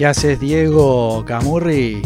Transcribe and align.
¿Qué 0.00 0.06
haces, 0.06 0.40
Diego 0.40 1.22
Camurri? 1.26 2.00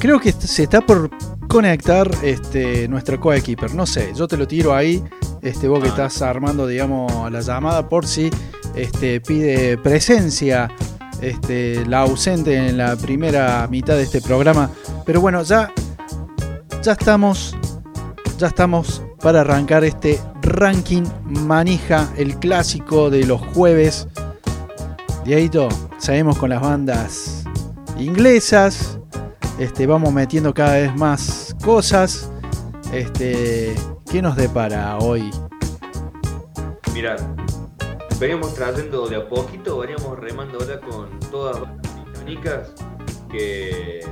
Creo 0.00 0.18
que 0.18 0.32
se 0.32 0.64
está 0.64 0.80
por 0.80 1.08
conectar 1.48 2.10
este, 2.22 2.86
nuestro 2.88 3.18
coequiper. 3.18 3.74
No 3.74 3.86
sé, 3.86 4.12
yo 4.14 4.28
te 4.28 4.36
lo 4.36 4.46
tiro 4.46 4.74
ahí. 4.74 5.02
Este, 5.42 5.68
vos 5.68 5.80
que 5.80 5.86
Ah. 5.88 5.90
estás 5.90 6.22
armando, 6.22 6.66
digamos, 6.66 7.30
la 7.32 7.40
llamada 7.40 7.88
por 7.88 8.06
si 8.06 8.30
este, 8.74 9.20
pide 9.20 9.78
presencia 9.78 10.68
este, 11.20 11.84
la 11.86 12.00
ausente 12.00 12.54
en 12.68 12.76
la 12.76 12.94
primera 12.96 13.66
mitad 13.68 13.94
de 13.96 14.02
este 14.02 14.20
programa. 14.20 14.70
Pero 15.04 15.20
bueno, 15.20 15.42
ya, 15.42 15.72
ya 16.82 16.92
estamos. 16.92 17.56
Ya 18.38 18.46
estamos 18.46 19.02
para 19.20 19.40
arrancar 19.40 19.82
este 19.82 20.20
ranking 20.42 21.02
manija, 21.24 22.08
el 22.16 22.36
clásico 22.36 23.10
de 23.10 23.24
los 23.26 23.40
jueves. 23.40 24.06
Dieguito, 25.24 25.68
seguimos 25.98 26.38
con 26.38 26.50
las 26.50 26.60
bandas 26.60 27.42
inglesas. 27.98 28.97
Este, 29.58 29.86
vamos 29.86 30.12
metiendo 30.12 30.54
cada 30.54 30.74
vez 30.74 30.94
más 30.94 31.54
cosas. 31.64 32.30
Este, 32.92 33.74
¿qué 34.10 34.22
nos 34.22 34.36
depara 34.36 34.98
hoy? 34.98 35.30
Mirá, 36.94 37.16
veníamos 38.18 38.54
trayendo 38.54 39.08
de 39.08 39.16
a 39.16 39.28
poquito, 39.28 39.78
veníamos 39.78 40.18
remando 40.18 40.58
ahora 40.60 40.80
con 40.80 41.18
todas 41.30 41.60
las 41.60 41.94
británicas 42.04 42.72
que, 43.30 44.06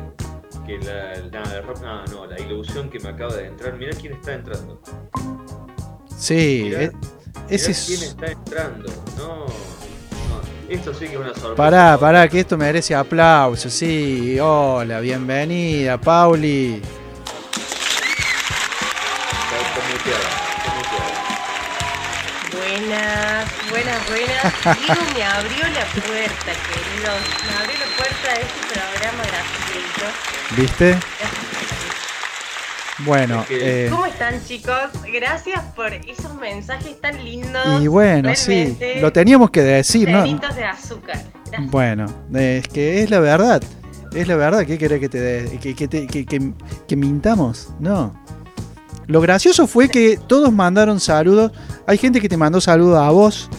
que 0.66 0.78
la, 0.78 1.14
rap- 1.62 1.80
nada, 1.80 2.04
no, 2.12 2.26
la 2.26 2.38
ilusión 2.40 2.90
que 2.90 2.98
me 3.00 3.08
acaba 3.10 3.34
de 3.36 3.46
entrar. 3.46 3.76
Mirá 3.78 3.96
quién 3.98 4.14
está 4.14 4.34
entrando. 4.34 4.80
Sí, 6.16 6.62
Mirá, 6.64 6.82
e- 6.82 6.92
ese 7.48 7.68
Mirá 7.70 7.80
quién 7.86 7.98
es. 8.02 8.08
está 8.08 8.26
entrando. 8.26 8.92
No, 9.16 9.46
esto 10.68 10.92
sí 10.92 11.06
que 11.06 11.14
es 11.14 11.20
una 11.20 11.34
sorpresa. 11.34 11.56
Pará, 11.56 11.98
pará, 11.98 12.28
que 12.28 12.40
esto 12.40 12.56
merece 12.56 12.94
aplauso. 12.94 13.70
Sí, 13.70 14.38
hola, 14.40 15.00
bienvenida, 15.00 15.98
Pauli. 15.98 16.82
Buenas, 22.52 23.70
buenas, 23.70 24.08
buenas. 24.08 24.78
Diego 24.86 25.02
me 25.14 25.24
abrió 25.24 25.68
la 25.68 25.84
puerta, 25.86 26.52
queridos. 26.68 27.20
Me 27.46 27.56
abrió 27.56 27.78
la 27.78 27.96
puerta 27.96 28.34
de 28.34 28.40
este 28.42 28.60
programa 28.72 29.22
gratuito. 29.24 30.06
¿Viste? 30.56 31.45
Bueno, 33.04 33.42
Es 33.42 33.46
que- 33.48 33.86
eh, 33.86 33.90
¿Cómo 33.90 34.06
están, 34.06 34.42
chicos? 34.44 34.74
Gracias 35.12 35.60
por 35.74 35.92
esos 35.92 36.34
mensajes 36.40 36.98
tan 37.00 37.22
lindos. 37.22 37.82
y 37.82 37.86
bueno, 37.88 38.34
sí, 38.34 38.76
lo 39.00 39.12
teníamos 39.12 39.50
que 39.50 39.62
decir, 39.62 40.08
¿no? 40.08 40.22
de 40.24 40.64
azúcar. 40.64 41.22
Gracias. 41.46 41.70
Bueno, 41.70 42.06
es 42.34 42.66
que 42.68 43.02
es 43.02 43.10
la 43.10 43.20
verdad. 43.20 43.62
Es 44.14 44.26
la 44.28 44.36
verdad. 44.36 44.64
¿Qué 44.64 44.78
querés 44.78 44.98
que 45.00 45.08
te 45.10 45.20
de- 45.20 45.58
que, 45.58 45.74
que, 45.74 45.88
te- 45.88 46.06
que- 46.06 46.24
que- 46.24 46.52
que 46.88 46.96
mintamos? 46.96 47.68
No. 47.78 48.14
Lo 49.06 49.20
gracioso 49.20 49.66
fue 49.66 49.88
que 49.88 50.18
todos 50.26 50.50
mandaron 50.52 50.98
saludos. 50.98 51.52
Hay 51.86 51.98
gente 51.98 52.20
que 52.20 52.28
te 52.28 52.36
mandó 52.36 52.60
saludos 52.60 52.98
a 52.98 53.10
vos. 53.10 53.50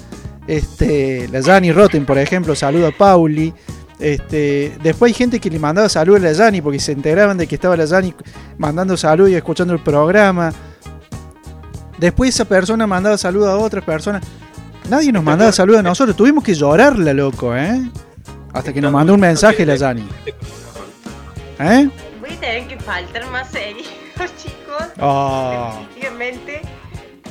Este, 0.48 1.28
la 1.30 1.42
Jani 1.44 1.72
Rotten, 1.72 2.06
por 2.06 2.18
ejemplo, 2.18 2.56
saluda 2.56 2.88
a 2.90 2.92
Pauli. 2.92 3.54
Este, 4.00 4.78
después 4.84 5.12
hay 5.12 5.14
gente 5.16 5.40
que 5.40 5.50
le 5.50 5.58
mandaba 5.58 5.90
saludos 5.90 6.22
a 6.22 6.26
la 6.26 6.36
Jani 6.36 6.62
porque 6.62 6.80
se 6.80 6.92
enteraban 6.92 7.38
de 7.38 7.48
que 7.48 7.56
estaba 7.56 7.76
la 7.76 7.88
Jani 7.88 8.14
mandando 8.58 8.96
saludos 8.96 9.32
y 9.32 9.36
escuchando 9.36 9.74
el 9.74 9.80
programa. 9.80 10.54
Después 11.98 12.30
esa 12.30 12.46
persona 12.46 12.86
mandaba 12.86 13.18
saludos 13.18 13.50
a 13.50 13.58
otras 13.58 13.84
personas. 13.84 14.24
Nadie 14.90 15.12
nos 15.12 15.24
mandaba 15.24 15.52
saludos 15.52 15.80
a 15.80 15.84
nosotros. 15.84 16.16
Tuvimos 16.16 16.44
que 16.44 16.54
llorarla, 16.54 17.12
loco, 17.14 17.56
¿eh? 17.56 17.82
Hasta 18.54 18.72
que 18.72 18.82
nos 18.82 18.92
mandó 18.92 19.16
un 19.16 19.20
mensaje 19.20 19.66
la 19.66 19.78
Jani. 19.78 20.08
¿Eh? 21.60 21.90
Voy 22.22 22.30
a 22.30 22.40
tener 22.40 22.68
que 22.68 22.80
faltar 22.80 23.26
más 23.28 23.50
seguidos, 23.50 23.88
chicos. 24.38 24.88
Oh. 25.00 25.74
Definitivamente. 25.90 26.62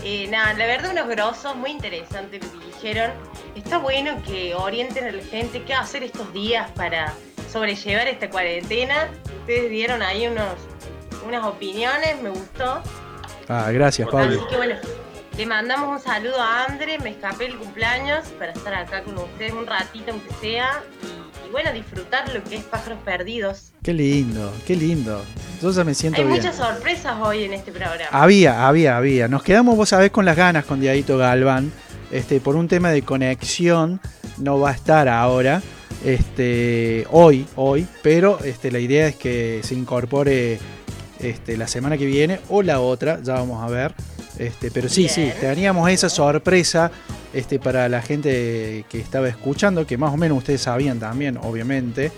Eh, 0.03 0.29
nada, 0.31 0.53
la 0.55 0.67
verdad, 0.67 0.91
unos 0.93 1.09
grosos, 1.09 1.57
muy 1.57 1.71
interesante 1.71 2.39
lo 2.39 2.61
que 2.61 2.67
dijeron. 2.67 3.11
Está 3.57 3.79
bueno 3.79 4.23
que 4.23 4.55
orienten 4.55 5.05
a 5.07 5.13
la 5.13 5.23
gente 5.23 5.63
qué 5.63 5.73
hacer 5.75 6.03
estos 6.03 6.31
días 6.33 6.71
para 6.73 7.15
sobrellevar 7.51 8.07
esta 8.07 8.29
cuarentena. 8.29 9.09
Ustedes 9.41 9.71
dieron 9.71 10.03
ahí 10.03 10.27
unos, 10.27 10.45
unas 11.27 11.45
opiniones, 11.45 12.21
me 12.23 12.29
gustó. 12.29 12.81
Ah, 13.49 13.71
gracias, 13.73 14.09
Pablo. 14.11 14.39
Así 14.41 14.49
que 14.51 14.57
bueno, 14.57 14.75
le 15.37 15.47
mandamos 15.47 15.89
un 15.89 16.05
saludo 16.05 16.41
a 16.41 16.65
Andre, 16.65 16.99
me 16.99 17.11
escapé 17.11 17.47
el 17.47 17.57
cumpleaños 17.57 18.27
para 18.39 18.53
estar 18.53 18.75
acá 18.75 19.03
con 19.03 19.17
ustedes 19.17 19.53
un 19.53 19.67
ratito 19.67 20.13
aunque 20.13 20.33
sea. 20.41 20.83
Y, 21.03 21.49
y 21.49 21.51
bueno, 21.51 21.73
disfrutar 21.73 22.33
lo 22.35 22.45
que 22.45 22.57
es 22.57 22.65
Pájaros 22.65 22.99
Perdidos. 23.05 23.73
Qué 23.83 23.95
lindo, 23.95 24.53
qué 24.67 24.77
lindo. 24.77 25.23
Yo 25.63 25.71
ya 25.71 25.83
me 25.85 25.95
siento 25.95 26.21
Hay 26.21 26.27
bien. 26.27 26.37
muchas 26.39 26.57
sorpresas 26.57 27.17
hoy 27.23 27.45
en 27.45 27.55
este 27.55 27.73
programa. 27.73 28.05
Había, 28.11 28.69
había, 28.69 28.99
había. 28.99 29.29
Nos 29.29 29.43
quedamos, 29.43 29.77
vos 29.77 29.89
sabés, 29.89 30.11
con 30.11 30.27
las 30.27 30.37
ganas 30.37 30.67
con 30.67 30.79
Diadito 30.81 31.17
Galván. 31.17 31.73
Este, 32.11 32.41
por 32.41 32.57
un 32.57 32.69
tema 32.69 32.91
de 32.91 33.03
conexión, 33.03 34.01
no 34.39 34.61
va 34.61 34.71
a 34.71 34.75
estar 34.75 35.09
ahora. 35.09 35.63
Este, 36.05 37.07
hoy, 37.11 37.47
hoy. 37.57 37.87
Pero 38.03 38.39
este, 38.45 38.71
la 38.71 38.79
idea 38.79 39.09
es 39.09 39.17
que 39.17 39.61
se 39.63 39.75
incorpore 39.75 40.59
este, 41.19 41.57
la 41.57 41.67
semana 41.67 41.99
que 41.99 42.07
viene 42.07 42.41
o 42.49 42.63
la 42.63 42.81
otra. 42.81 43.21
Ya 43.23 43.35
vamos 43.35 43.63
a 43.63 43.69
ver. 43.69 43.95
Este, 44.39 44.71
pero 44.71 44.89
sí, 44.89 45.09
sí, 45.09 45.31
teníamos 45.41 45.89
esa 45.91 46.11
sorpresa 46.11 46.91
este, 47.33 47.59
para 47.59 47.89
la 47.89 48.03
gente 48.03 48.85
que 48.89 49.01
estaba 49.01 49.29
escuchando, 49.29 49.87
que 49.87 49.97
más 49.97 50.13
o 50.13 50.17
menos 50.17 50.39
ustedes 50.39 50.61
sabían 50.61 50.99
también, 50.99 51.39
obviamente. 51.39 52.13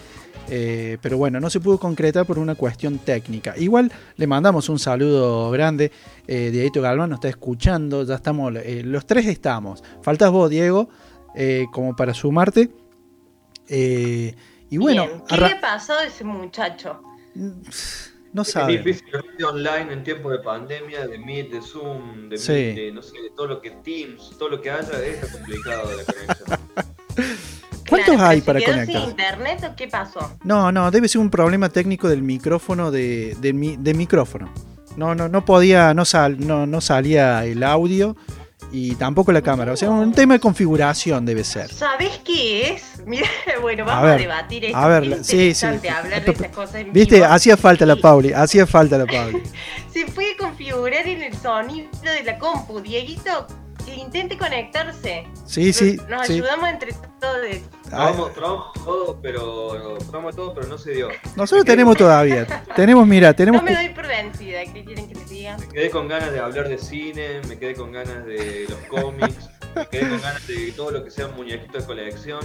Eh, 0.51 0.97
pero 1.03 1.19
bueno, 1.19 1.41
no 1.41 1.51
se 1.51 1.61
pudo 1.61 1.79
concretar 1.79 2.25
por 2.27 2.39
una 2.39 2.55
cuestión 2.55 2.99
técnica. 2.99 3.55
Igual 3.59 3.93
le 4.17 4.27
mandamos 4.27 4.69
un 4.69 4.79
saludo 4.79 5.51
grande. 5.51 5.93
Eh, 6.27 6.51
Dieguito 6.51 6.81
Galván 6.81 7.11
nos 7.11 7.19
está 7.19 7.29
escuchando. 7.29 8.05
Ya 8.05 8.15
estamos, 8.15 8.53
eh, 8.57 8.83
los 8.85 9.07
tres 9.07 9.27
estamos. 9.27 9.83
Faltas 10.03 10.31
vos, 10.31 10.49
Diego, 10.51 10.89
eh, 11.35 11.67
como 11.73 11.95
para 11.95 12.15
sumarte. 12.15 12.71
Eh, 13.69 14.35
y 14.71 14.77
bueno, 14.79 15.07
Bien, 15.07 15.23
¿qué 15.29 15.37
le 15.37 15.57
pasó 15.57 15.93
a 15.95 16.05
ese 16.05 16.25
muchacho? 16.25 17.03
no 18.33 18.43
Es 18.43 18.49
sabe. 18.51 18.79
difícil 18.79 19.07
ir 19.39 19.45
online 19.45 19.93
en 19.93 20.03
tiempos 20.05 20.33
de 20.33 20.39
pandemia, 20.39 21.07
de 21.07 21.19
Meet, 21.19 21.51
de 21.51 21.63
Zoom, 21.63 22.29
de 22.31 22.39
Sí. 22.39 22.53
Meet, 22.53 22.77
de 22.77 22.93
no 22.93 23.03
sé, 23.03 23.21
de 23.21 23.31
todo 23.37 23.47
lo 23.47 23.61
que 23.61 23.71
Teams, 23.71 24.31
todo 24.39 24.49
lo 24.51 24.61
que 24.61 24.71
haya, 24.71 24.93
es 25.05 25.25
complicado 25.31 25.91
la 25.97 26.05
conexión. 26.05 26.61
¿Cuántos 27.89 28.15
Claro, 28.15 28.31
hay 28.31 28.41
para 28.41 28.59
¿se 28.61 28.65
quedó 28.67 28.75
conectar? 28.77 29.01
sin 29.03 29.11
internet 29.11 29.65
o 29.73 29.77
qué 29.77 29.89
pasó? 29.89 30.37
No, 30.45 30.71
no, 30.73 30.91
debe 30.91 31.09
ser 31.09 31.21
un 31.21 31.31
problema 31.31 31.69
técnico 31.69 32.09
del 32.09 32.23
micrófono 32.23 32.91
de, 32.91 33.37
mi- 33.55 33.77
de 33.77 33.95
micrófono. 33.95 34.53
No, 34.97 35.15
no, 35.15 35.29
no 35.29 35.45
podía, 35.45 35.95
no, 35.95 36.05
sal, 36.05 36.37
no, 36.45 36.67
no 36.67 36.81
salía 36.81 37.45
el 37.45 37.63
audio 37.63 38.17
y 38.73 38.97
tampoco 38.97 39.31
la 39.33 39.41
cámara. 39.43 39.73
O 39.73 39.77
sea, 39.77 39.91
un 39.91 40.13
tema 40.13 40.35
de 40.35 40.41
configuración 40.41 41.25
debe 41.25 41.45
ser. 41.45 41.73
¿Sabés 41.73 42.19
qué 42.25 42.73
es? 42.73 42.83
Mira, 43.07 43.29
bueno, 43.63 43.85
vamos 43.85 44.03
a, 44.05 44.07
ver, 44.11 44.21
debatir 44.21 44.65
esto. 44.67 44.77
a 44.77 44.89
ver, 44.89 45.05
es 45.05 45.27
sí, 45.27 45.55
sí. 45.55 45.67
interesante 45.67 45.89
hablar 45.91 46.25
de 46.25 46.31
estas 46.33 46.49
cosas 46.51 46.75
en 46.77 46.93
Viste, 46.93 47.15
vivo. 47.17 47.27
hacía 47.29 47.57
falta 47.57 47.87
la 47.87 47.97
Pauli, 47.97 48.33
hacía 48.33 48.67
falta 48.67 48.99
la 48.99 49.07
Pauli. 49.07 49.41
Se 49.93 50.05
puede 50.07 50.37
configurar 50.37 51.07
en 51.07 51.23
el 51.23 51.35
sonido 51.37 51.89
de 52.03 52.25
la 52.25 52.39
compu, 52.39 52.81
Dieguito, 52.81 53.47
que 53.87 53.95
intente 53.95 54.37
conectarse. 54.37 55.27
Sí, 55.47 55.73
sí, 55.73 55.97
Nos, 55.97 56.09
nos 56.11 56.27
sí. 56.27 56.33
ayudamos 56.35 56.69
entre 56.69 56.93
todos. 57.21 57.39
Probamos, 57.91 58.35
todo, 58.35 59.19
pero 59.23 59.99
probamos 60.11 60.37
todo, 60.37 60.55
pero 60.55 60.67
no 60.67 60.79
se 60.79 60.93
dio. 60.93 61.09
Nosotros 61.37 61.65
tenemos 61.65 61.97
todavía, 61.97 62.47
tenemos, 62.77 63.07
mira, 63.07 63.33
tenemos... 63.35 63.63
No 63.63 63.69
me 63.71 63.75
doy 63.75 63.89
por 63.91 64.07
vencida, 64.07 64.61
¿qué 64.73 64.85
quieren 64.85 65.09
que 65.09 65.15
les 65.15 65.29
diga? 65.29 65.57
Me 65.59 65.69
quedé 65.69 65.91
con 65.91 66.09
ganas 66.09 66.31
de 66.33 66.39
hablar 66.41 66.69
de 66.69 66.79
cine, 66.79 67.41
me 67.49 67.59
quedé 67.59 67.75
con 67.75 67.93
ganas 67.93 68.25
de 68.27 68.67
los 68.69 68.79
cómics, 69.03 69.49
me 69.75 69.87
quedé 69.87 70.09
con 70.09 70.21
ganas 70.21 70.47
de 70.47 70.73
todo 70.73 70.91
lo 70.91 71.05
que 71.05 71.11
sea 71.11 71.29
muñequitos 71.29 71.83
de 71.83 71.87
colección. 71.87 72.41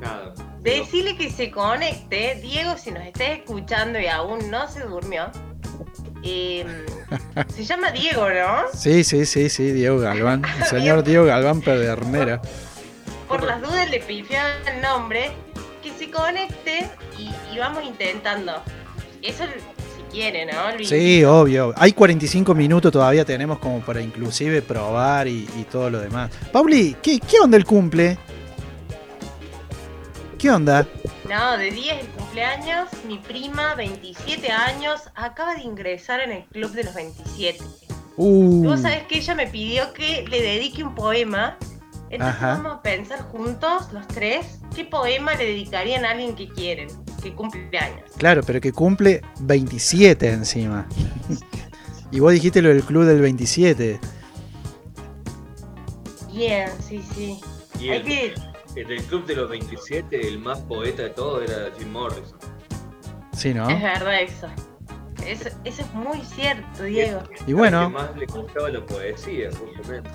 Nada. 0.00 0.32
Decirle 0.60 1.16
que 1.16 1.30
se 1.30 1.50
conecte, 1.50 2.38
Diego, 2.42 2.76
si 2.78 2.90
nos 2.90 3.04
estás 3.04 3.28
escuchando 3.38 4.00
y 4.00 4.06
aún 4.06 4.50
no 4.50 4.66
se 4.66 4.80
durmió. 4.80 5.30
eh, 6.22 6.64
se 7.54 7.64
llama 7.64 7.90
Diego, 7.90 8.28
¿no? 8.28 8.62
Sí, 8.74 9.04
sí, 9.04 9.26
sí, 9.26 9.48
sí, 9.50 9.72
Diego 9.72 9.98
Galván, 9.98 10.42
el 10.58 10.64
señor 10.64 11.04
Diego 11.04 11.26
Galván 11.26 11.60
Pedernera. 11.60 12.40
Por 13.30 13.44
las 13.44 13.62
dudas 13.62 13.88
le 13.88 14.00
pifió 14.00 14.38
el 14.66 14.82
nombre. 14.82 15.30
Que 15.84 15.92
se 15.92 16.10
conecte 16.10 16.90
y, 17.16 17.30
y 17.54 17.58
vamos 17.58 17.84
intentando. 17.84 18.60
Eso 19.22 19.44
si 19.44 20.02
quiere, 20.12 20.44
¿no? 20.44 20.76
Luis? 20.76 20.88
Sí, 20.88 21.24
obvio. 21.24 21.72
Hay 21.76 21.92
45 21.92 22.54
minutos 22.54 22.92
todavía 22.92 23.24
tenemos 23.24 23.58
como 23.60 23.80
para 23.80 24.02
inclusive 24.02 24.60
probar 24.62 25.28
y, 25.28 25.48
y 25.56 25.64
todo 25.70 25.88
lo 25.88 26.00
demás. 26.00 26.32
Pauli, 26.52 26.96
¿qué, 27.00 27.20
¿qué 27.20 27.38
onda 27.40 27.56
el 27.56 27.64
cumple? 27.64 28.18
¿Qué 30.38 30.50
onda? 30.50 30.86
No, 31.28 31.56
de 31.56 31.70
10 31.70 32.00
el 32.00 32.06
cumpleaños, 32.08 32.88
mi 33.06 33.18
prima, 33.18 33.74
27 33.76 34.50
años, 34.50 35.02
acaba 35.14 35.54
de 35.54 35.62
ingresar 35.62 36.20
en 36.20 36.32
el 36.32 36.44
club 36.46 36.72
de 36.72 36.84
los 36.84 36.94
27. 36.94 37.62
Uh, 38.16 38.64
Vos 38.64 38.80
sabés 38.80 39.04
que 39.04 39.18
ella 39.18 39.34
me 39.34 39.46
pidió 39.46 39.92
que 39.92 40.26
le 40.28 40.42
dedique 40.42 40.82
un 40.82 40.94
poema. 40.94 41.56
Entonces 42.10 42.36
Ajá. 42.36 42.54
vamos 42.56 42.72
a 42.78 42.82
pensar 42.82 43.20
juntos, 43.30 43.92
los 43.92 44.06
tres, 44.08 44.58
qué 44.74 44.84
poema 44.84 45.34
le 45.36 45.44
dedicarían 45.46 46.04
a 46.04 46.10
alguien 46.10 46.34
que 46.34 46.48
quieren, 46.48 46.88
que 47.22 47.32
cumple 47.34 47.68
años. 47.78 48.10
claro, 48.16 48.42
pero 48.44 48.60
que 48.60 48.72
cumple 48.72 49.22
27 49.40 50.28
encima. 50.28 50.86
y 52.10 52.18
vos 52.18 52.32
dijiste 52.32 52.60
lo 52.62 52.70
del 52.70 52.82
club 52.82 53.04
del 53.04 53.20
27. 53.20 54.00
Bien, 56.32 56.68
sí, 56.86 57.02
sí. 57.14 57.40
Y 57.78 57.90
Hay 57.90 57.98
el, 57.98 58.04
que... 58.04 58.34
el 58.76 58.88
del 58.88 59.02
club 59.04 59.26
de 59.26 59.36
los 59.36 59.48
27, 59.50 60.28
el 60.28 60.38
más 60.38 60.58
poeta 60.60 61.02
de 61.04 61.10
todos 61.10 61.48
era 61.48 61.70
Jim 61.78 61.90
Morrison. 61.92 62.38
Sí, 63.32 63.54
¿no? 63.54 63.68
Es 63.70 63.80
verdad 63.80 64.20
eso. 64.22 64.48
Eso, 65.26 65.48
eso 65.64 65.82
es 65.82 65.94
muy 65.94 66.20
cierto, 66.24 66.82
Diego. 66.84 67.22
Y 67.46 67.52
bueno. 67.52 67.88
Que 67.88 67.92
más 67.94 68.16
le 68.16 68.26
gustaba 68.26 68.68
la 68.70 68.84
poesía, 68.84 69.50
justamente. 69.52 70.10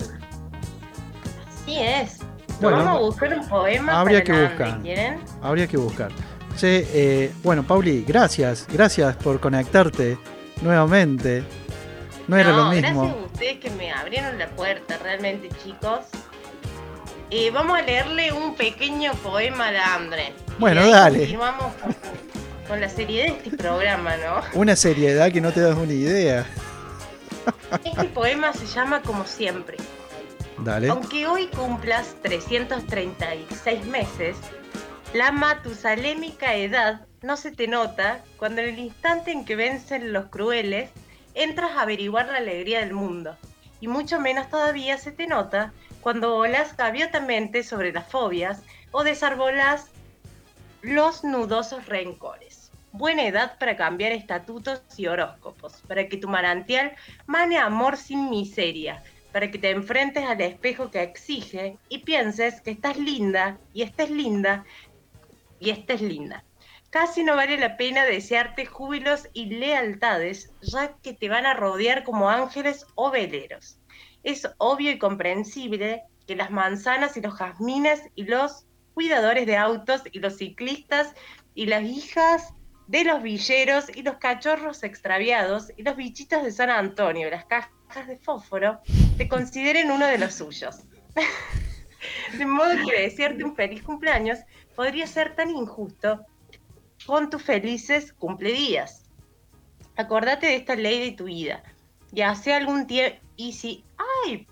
Así 1.66 1.78
es. 1.80 2.18
Bueno, 2.60 2.76
Vamos 2.78 2.96
a 2.96 3.00
buscar 3.00 3.38
un 3.38 3.48
poema 3.48 4.00
habría 4.00 4.22
que 4.22 4.30
Nande, 4.32 4.48
buscar. 4.48 4.82
¿quieren? 4.82 5.20
Habría 5.42 5.66
que 5.66 5.76
buscar. 5.76 6.10
Che, 6.56 6.86
eh, 6.92 7.32
bueno, 7.42 7.64
Pauli, 7.64 8.04
gracias. 8.06 8.66
Gracias 8.72 9.16
por 9.16 9.40
conectarte 9.40 10.16
nuevamente. 10.62 11.42
No 12.28 12.36
era 12.36 12.50
lo 12.50 12.66
mismo. 12.66 13.02
Gracias 13.02 13.22
a 13.22 13.26
ustedes 13.26 13.58
que 13.58 13.70
me 13.70 13.92
abrieron 13.92 14.38
la 14.38 14.46
puerta, 14.50 14.96
realmente, 15.02 15.48
chicos. 15.64 16.00
Eh, 17.30 17.50
vamos 17.50 17.76
a 17.78 17.82
leerle 17.82 18.32
un 18.32 18.54
pequeño 18.54 19.12
poema 19.14 19.72
la 19.72 19.94
Andre. 19.94 20.32
Bueno, 20.58 20.86
dale. 20.88 21.18
Continuamos 21.18 21.74
con, 21.82 21.96
con 22.68 22.80
la 22.80 22.88
seriedad 22.88 23.24
de 23.26 23.32
este 23.32 23.56
programa, 23.56 24.16
¿no? 24.16 24.40
Una 24.60 24.76
seriedad 24.76 25.30
que 25.32 25.40
no 25.40 25.52
te 25.52 25.60
das 25.60 25.76
una 25.76 25.92
idea. 25.92 26.46
Este 27.84 28.04
poema 28.06 28.52
se 28.52 28.66
llama 28.66 29.02
Como 29.02 29.24
siempre. 29.26 29.76
Aunque 30.88 31.26
hoy 31.26 31.46
cumplas 31.48 32.16
336 32.22 33.86
meses, 33.86 34.36
la 35.12 35.30
matusalémica 35.30 36.54
edad 36.54 37.06
no 37.22 37.36
se 37.36 37.52
te 37.52 37.68
nota 37.68 38.24
cuando 38.36 38.62
en 38.62 38.70
el 38.70 38.78
instante 38.78 39.32
en 39.32 39.44
que 39.44 39.54
vencen 39.54 40.12
los 40.12 40.26
crueles 40.26 40.90
entras 41.34 41.72
a 41.72 41.82
averiguar 41.82 42.26
la 42.26 42.38
alegría 42.38 42.80
del 42.80 42.94
mundo. 42.94 43.36
Y 43.80 43.88
mucho 43.88 44.18
menos 44.18 44.48
todavía 44.48 44.96
se 44.96 45.12
te 45.12 45.26
nota 45.26 45.72
cuando 46.00 46.34
volas 46.34 46.76
gaviotamente 46.76 47.62
sobre 47.62 47.92
las 47.92 48.08
fobias 48.08 48.62
o 48.92 49.04
desarbolas 49.04 49.90
los 50.80 51.22
nudosos 51.22 51.86
rencores. 51.86 52.70
Buena 52.92 53.26
edad 53.26 53.58
para 53.58 53.76
cambiar 53.76 54.12
estatutos 54.12 54.82
y 54.96 55.06
horóscopos, 55.06 55.82
para 55.86 56.08
que 56.08 56.16
tu 56.16 56.28
manantial 56.28 56.96
mane 57.26 57.58
amor 57.58 57.98
sin 57.98 58.30
miseria, 58.30 59.02
para 59.36 59.50
que 59.50 59.58
te 59.58 59.68
enfrentes 59.68 60.24
al 60.24 60.40
espejo 60.40 60.90
que 60.90 61.02
exige 61.02 61.76
y 61.90 61.98
pienses 61.98 62.62
que 62.62 62.70
estás 62.70 62.96
linda 62.96 63.60
y 63.74 63.82
estés 63.82 64.08
linda 64.08 64.64
y 65.60 65.68
estés 65.68 66.00
linda. 66.00 66.42
Casi 66.88 67.22
no 67.22 67.36
vale 67.36 67.58
la 67.58 67.76
pena 67.76 68.06
desearte 68.06 68.64
júbilos 68.64 69.28
y 69.34 69.44
lealtades, 69.44 70.54
ya 70.62 70.96
que 71.02 71.12
te 71.12 71.28
van 71.28 71.44
a 71.44 71.52
rodear 71.52 72.02
como 72.02 72.30
ángeles 72.30 72.86
o 72.94 73.10
veleros. 73.10 73.78
Es 74.22 74.48
obvio 74.56 74.90
y 74.90 74.98
comprensible 74.98 76.04
que 76.26 76.34
las 76.34 76.50
manzanas 76.50 77.18
y 77.18 77.20
los 77.20 77.34
jazmines 77.34 78.04
y 78.14 78.24
los 78.24 78.64
cuidadores 78.94 79.44
de 79.44 79.58
autos 79.58 80.00
y 80.12 80.18
los 80.20 80.38
ciclistas 80.38 81.14
y 81.54 81.66
las 81.66 81.82
hijas 81.82 82.54
de 82.86 83.04
los 83.04 83.22
villeros 83.22 83.94
y 83.94 84.02
los 84.02 84.16
cachorros 84.16 84.82
extraviados 84.82 85.72
y 85.76 85.82
los 85.82 85.94
bichitos 85.94 86.42
de 86.42 86.52
San 86.52 86.70
Antonio, 86.70 87.28
las 87.28 87.44
de 88.06 88.16
fósforo, 88.18 88.80
te 89.16 89.28
consideren 89.28 89.90
uno 89.90 90.06
de 90.06 90.18
los 90.18 90.34
suyos. 90.34 90.82
de 92.38 92.46
modo 92.46 92.70
que 92.86 93.02
desearte 93.02 93.44
un 93.44 93.54
feliz 93.54 93.82
cumpleaños 93.82 94.38
podría 94.74 95.06
ser 95.06 95.34
tan 95.34 95.50
injusto 95.50 96.26
con 97.06 97.30
tus 97.30 97.42
felices 97.42 98.12
cumpledías. 98.12 99.04
Acordate 99.96 100.46
de 100.46 100.56
esta 100.56 100.76
ley 100.76 101.10
de 101.10 101.16
tu 101.16 101.24
vida. 101.24 101.62
Y 102.12 102.20
hace 102.20 102.52
algún 102.52 102.86
tiempo... 102.86 103.18
Y 103.36 103.52
si... 103.52 103.84
¡Ay! 104.24 104.46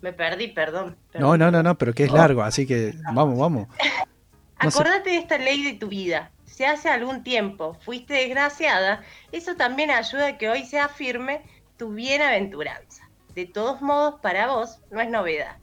Me 0.00 0.12
perdí, 0.12 0.48
perdón. 0.48 0.90
No, 0.90 1.12
perdón. 1.12 1.38
no, 1.38 1.50
no, 1.50 1.62
no, 1.62 1.78
pero 1.78 1.94
que 1.94 2.04
es 2.04 2.12
largo, 2.12 2.42
así 2.42 2.66
que 2.66 2.94
vamos, 3.14 3.38
vamos. 3.38 3.68
no. 3.68 4.68
Acordate 4.68 5.10
de 5.10 5.16
esta 5.16 5.38
ley 5.38 5.62
de 5.62 5.74
tu 5.74 5.88
vida. 5.88 6.30
Si 6.44 6.64
hace 6.64 6.88
algún 6.88 7.24
tiempo 7.24 7.74
fuiste 7.80 8.14
desgraciada, 8.14 9.02
eso 9.32 9.56
también 9.56 9.90
ayuda 9.90 10.26
a 10.28 10.38
que 10.38 10.48
hoy 10.48 10.64
sea 10.64 10.88
firme 10.88 11.42
tu 11.78 11.90
bienaventuranza. 11.94 13.08
De 13.34 13.46
todos 13.46 13.80
modos, 13.82 14.20
para 14.20 14.46
vos 14.48 14.78
no 14.90 15.00
es 15.00 15.08
novedad, 15.10 15.56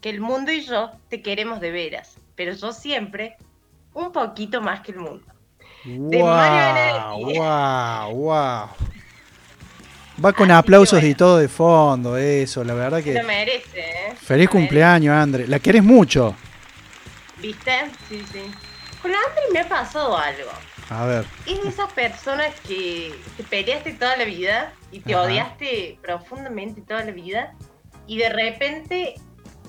que 0.00 0.10
el 0.10 0.20
mundo 0.20 0.52
y 0.52 0.60
yo 0.62 0.90
te 1.08 1.22
queremos 1.22 1.60
de 1.60 1.70
veras, 1.70 2.16
pero 2.34 2.52
yo 2.52 2.72
siempre 2.72 3.36
un 3.94 4.12
poquito 4.12 4.60
más 4.60 4.80
que 4.82 4.92
el 4.92 4.98
mundo. 4.98 5.24
De 5.84 6.22
Wow, 6.22 7.20
wow, 7.34 8.14
wow. 8.14 8.68
Va 10.24 10.32
con 10.32 10.50
Así 10.50 10.58
aplausos 10.58 10.98
y 11.00 11.06
bueno. 11.06 11.16
todo 11.16 11.38
de 11.38 11.48
fondo, 11.48 12.16
eso, 12.16 12.62
la 12.62 12.74
verdad 12.74 12.98
Lo 12.98 13.04
que. 13.04 13.22
merece, 13.22 13.80
¿eh? 13.80 14.14
Feliz 14.16 14.46
Lo 14.46 14.52
cumpleaños, 14.52 15.14
André. 15.14 15.48
La 15.48 15.58
querés 15.58 15.82
mucho. 15.82 16.34
merece. 17.40 17.40
¿Viste? 17.40 17.90
Sí, 18.08 18.24
sí. 18.32 18.42
Con 19.02 19.10
André 19.10 19.42
me 19.52 19.60
ha 19.60 19.68
pasado 19.68 20.16
algo. 20.16 20.50
A 20.90 21.06
ver. 21.06 21.24
Es 21.46 21.62
de 21.62 21.68
esas 21.68 21.92
personas 21.92 22.54
que 22.66 23.14
te 23.36 23.42
peleaste 23.44 23.94
toda 23.94 24.16
la 24.16 24.24
vida 24.24 24.72
y 24.92 25.00
te 25.00 25.14
Ajá. 25.14 25.22
odiaste 25.24 25.98
profundamente 26.02 26.82
toda 26.82 27.04
la 27.04 27.10
vida 27.12 27.54
y 28.06 28.18
de 28.18 28.28
repente 28.28 29.14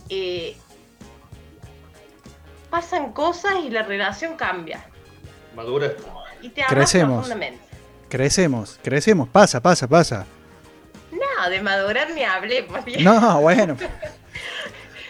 eh, 0.09 0.57
pasan 2.69 3.13
cosas 3.13 3.53
y 3.65 3.69
la 3.69 3.83
relación 3.83 4.35
cambia 4.35 4.85
Madura. 5.55 5.93
y 6.41 6.49
te 6.49 6.61
amas 6.61 6.73
Crecemos. 6.73 7.13
profundamente. 7.27 7.61
Crecemos, 8.09 8.79
crecemos. 8.83 9.29
Pasa, 9.29 9.61
pasa, 9.61 9.87
pasa. 9.87 10.25
No, 11.11 11.49
de 11.49 11.61
madurar 11.61 12.09
ni 12.11 12.23
hablemos. 12.23 12.83
bien. 12.85 13.03
No, 13.03 13.41
bueno. 13.41 13.77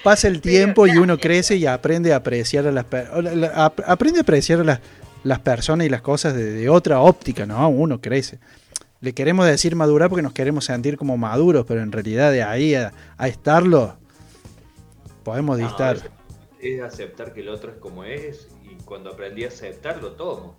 Pasa 0.03 0.27
el 0.27 0.39
tiempo 0.39 0.85
y 0.85 0.91
uno 0.97 1.17
crece 1.17 1.55
y 1.55 1.65
aprende 1.65 2.13
a 2.13 2.17
apreciar 2.17 2.67
a 2.67 2.71
las 2.71 2.85
ap- 3.55 3.79
aprende 3.87 4.19
a 4.19 4.21
apreciar 4.21 4.59
a 4.59 4.63
las, 4.63 4.79
las 5.25 5.39
personas 5.39 5.85
y 5.85 5.89
las 5.89 6.01
cosas 6.01 6.33
de, 6.35 6.51
de 6.51 6.69
otra 6.69 7.01
óptica, 7.01 7.45
¿no? 7.45 7.67
Uno 7.67 7.99
crece. 7.99 8.39
Le 9.01 9.13
queremos 9.13 9.45
decir 9.45 9.75
madurar 9.75 10.07
porque 10.09 10.21
nos 10.23 10.33
queremos 10.33 10.65
sentir 10.65 10.97
como 10.97 11.17
maduros, 11.17 11.65
pero 11.67 11.81
en 11.81 11.91
realidad 11.91 12.31
de 12.31 12.43
ahí 12.43 12.75
a, 12.75 12.93
a 13.17 13.27
estarlo 13.27 13.97
podemos 15.23 15.57
No, 15.59 15.65
distar. 15.67 15.97
es, 15.97 16.03
es 16.59 16.81
aceptar 16.81 17.33
que 17.33 17.41
el 17.41 17.49
otro 17.49 17.71
es 17.71 17.77
como 17.77 18.03
es 18.03 18.47
y 18.63 18.75
cuando 18.85 19.11
aprendí 19.11 19.43
a 19.43 19.49
aceptar 19.49 20.01
lo 20.01 20.13
tomo. 20.13 20.57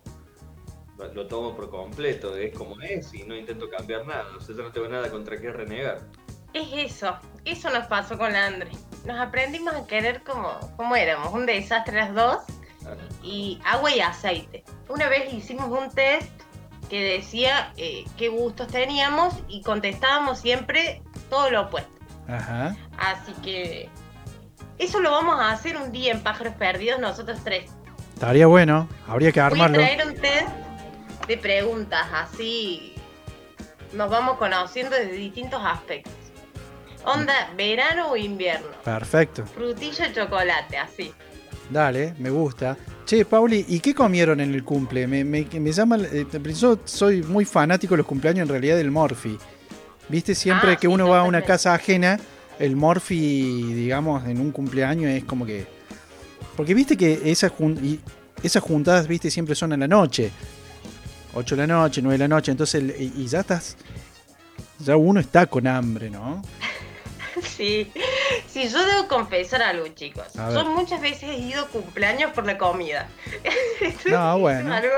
Lo- 0.97 1.13
Lo 1.13 1.27
tomo 1.27 1.55
por 1.55 1.69
completo, 1.69 2.35
es 2.35 2.55
como 2.55 2.79
es 2.81 3.13
y 3.13 3.23
no 3.23 3.35
intento 3.35 3.69
cambiar 3.69 4.05
nada. 4.05 4.25
O 4.37 4.41
sea, 4.41 4.55
yo 4.55 4.63
no 4.63 4.71
tengo 4.71 4.87
nada 4.87 5.09
contra 5.09 5.39
qué 5.39 5.51
renegar. 5.51 5.99
Es 6.53 6.67
eso, 6.73 7.15
eso 7.45 7.69
nos 7.69 7.85
pasó 7.87 8.17
con 8.17 8.35
Andre. 8.35 8.71
Nos 9.05 9.19
aprendimos 9.19 9.73
a 9.75 9.85
querer 9.85 10.23
como, 10.23 10.49
como 10.75 10.95
éramos, 10.95 11.33
un 11.33 11.45
desastre 11.45 11.97
las 11.97 12.13
dos 12.15 12.37
y 13.23 13.59
agua 13.65 13.91
y 13.93 13.99
aceite. 13.99 14.63
Una 14.89 15.07
vez 15.09 15.33
hicimos 15.33 15.67
un 15.69 15.89
test 15.91 16.29
que 16.89 17.01
decía 17.01 17.73
eh, 17.77 18.05
qué 18.17 18.29
gustos 18.29 18.67
teníamos 18.67 19.33
y 19.47 19.61
contestábamos 19.61 20.39
siempre 20.39 21.01
todo 21.29 21.49
lo 21.49 21.63
opuesto. 21.63 21.91
Ajá. 22.27 22.75
Así 22.97 23.33
que 23.43 23.89
eso 24.77 24.99
lo 24.99 25.11
vamos 25.11 25.39
a 25.39 25.51
hacer 25.51 25.77
un 25.77 25.91
día 25.91 26.11
en 26.11 26.21
Pájaros 26.21 26.53
Perdidos 26.55 26.99
nosotros 26.99 27.39
tres. 27.43 27.71
Estaría 28.13 28.47
bueno, 28.47 28.87
habría 29.07 29.31
que 29.31 29.39
Voy 29.39 29.43
a 29.43 29.47
armarlo. 29.47 29.77
traer 29.77 30.07
un 30.07 30.15
test 30.15 30.47
de 31.27 31.37
preguntas, 31.37 32.07
así 32.13 32.93
nos 33.93 34.09
vamos 34.09 34.37
conociendo 34.37 34.95
desde 34.95 35.13
distintos 35.13 35.61
aspectos. 35.63 36.13
Onda, 37.05 37.51
verano 37.55 38.09
o 38.11 38.17
invierno. 38.17 38.67
Perfecto. 38.83 39.45
Frutilla, 39.45 40.11
chocolate, 40.13 40.77
así. 40.77 41.13
Dale, 41.69 42.13
me 42.19 42.29
gusta. 42.29 42.77
Che, 43.05 43.25
Pauli, 43.25 43.65
¿y 43.67 43.79
qué 43.79 43.93
comieron 43.93 44.39
en 44.39 44.53
el 44.53 44.63
cumple? 44.63 45.05
Me, 45.07 45.23
me, 45.23 45.45
me 45.59 45.71
llama. 45.71 45.97
eh, 45.97 46.25
Yo 46.57 46.79
soy 46.85 47.21
muy 47.23 47.45
fanático 47.45 47.93
de 47.93 47.97
los 47.99 48.05
cumpleaños 48.05 48.43
en 48.43 48.49
realidad 48.49 48.77
del 48.77 48.91
Morphy. 48.91 49.37
¿Viste? 50.09 50.33
Siempre 50.35 50.71
Ah, 50.73 50.75
que 50.75 50.87
sí, 50.87 50.93
uno 50.93 51.07
va 51.09 51.19
a 51.19 51.23
una 51.23 51.41
casa 51.41 51.73
ajena, 51.73 52.17
el 52.59 52.75
Morphy, 52.77 53.73
digamos, 53.73 54.25
en 54.25 54.39
un 54.39 54.51
cumpleaños 54.51 55.11
es 55.11 55.23
como 55.25 55.45
que. 55.45 55.65
Porque 56.55 56.73
viste 56.73 56.95
que 56.95 57.21
esas, 57.29 57.51
jun- 57.51 57.77
y 57.83 57.99
esas 58.41 58.63
juntadas, 58.63 59.07
viste, 59.07 59.29
siempre 59.29 59.53
son 59.55 59.73
en 59.73 59.81
la 59.81 59.87
noche. 59.87 60.31
8 61.33 61.55
de 61.55 61.67
la 61.67 61.73
noche, 61.81 62.01
9 62.01 62.13
de 62.13 62.19
la 62.19 62.27
noche, 62.29 62.51
entonces, 62.51 62.83
y 62.99 63.27
ya 63.27 63.41
estás, 63.41 63.75
ya 64.79 64.95
uno 64.95 65.19
está 65.19 65.45
con 65.45 65.67
hambre, 65.67 66.09
¿no? 66.09 66.41
Sí, 67.55 67.91
sí, 68.57 68.69
yo 68.69 68.85
debo 68.85 69.07
confesar 69.07 69.61
algo, 69.61 69.87
chicos. 69.89 70.25
Yo 70.33 70.65
muchas 70.65 70.99
veces 71.01 71.23
he 71.23 71.37
ido 71.37 71.67
cumpleaños 71.67 72.31
por 72.31 72.45
la 72.45 72.57
comida. 72.57 73.07
No, 74.09 74.39
bueno. 74.39 74.75
Es 74.75 74.83
algo 74.83 74.95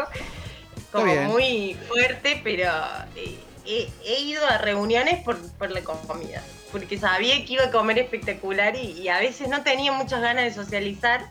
como 0.91 1.13
muy 1.23 1.77
fuerte, 1.87 2.39
pero 2.43 2.71
eh, 3.15 3.37
he, 3.65 3.89
he 4.05 4.21
ido 4.21 4.45
a 4.47 4.57
reuniones 4.57 5.23
por, 5.23 5.37
por 5.53 5.71
la 5.71 5.81
comida. 5.81 6.41
Porque 6.71 6.97
sabía 6.97 7.45
que 7.45 7.53
iba 7.53 7.65
a 7.65 7.71
comer 7.71 7.99
espectacular 7.99 8.75
y, 8.75 8.91
y 8.91 9.09
a 9.09 9.19
veces 9.19 9.49
no 9.49 9.61
tenía 9.63 9.91
muchas 9.91 10.21
ganas 10.21 10.43
de 10.43 10.53
socializar, 10.53 11.27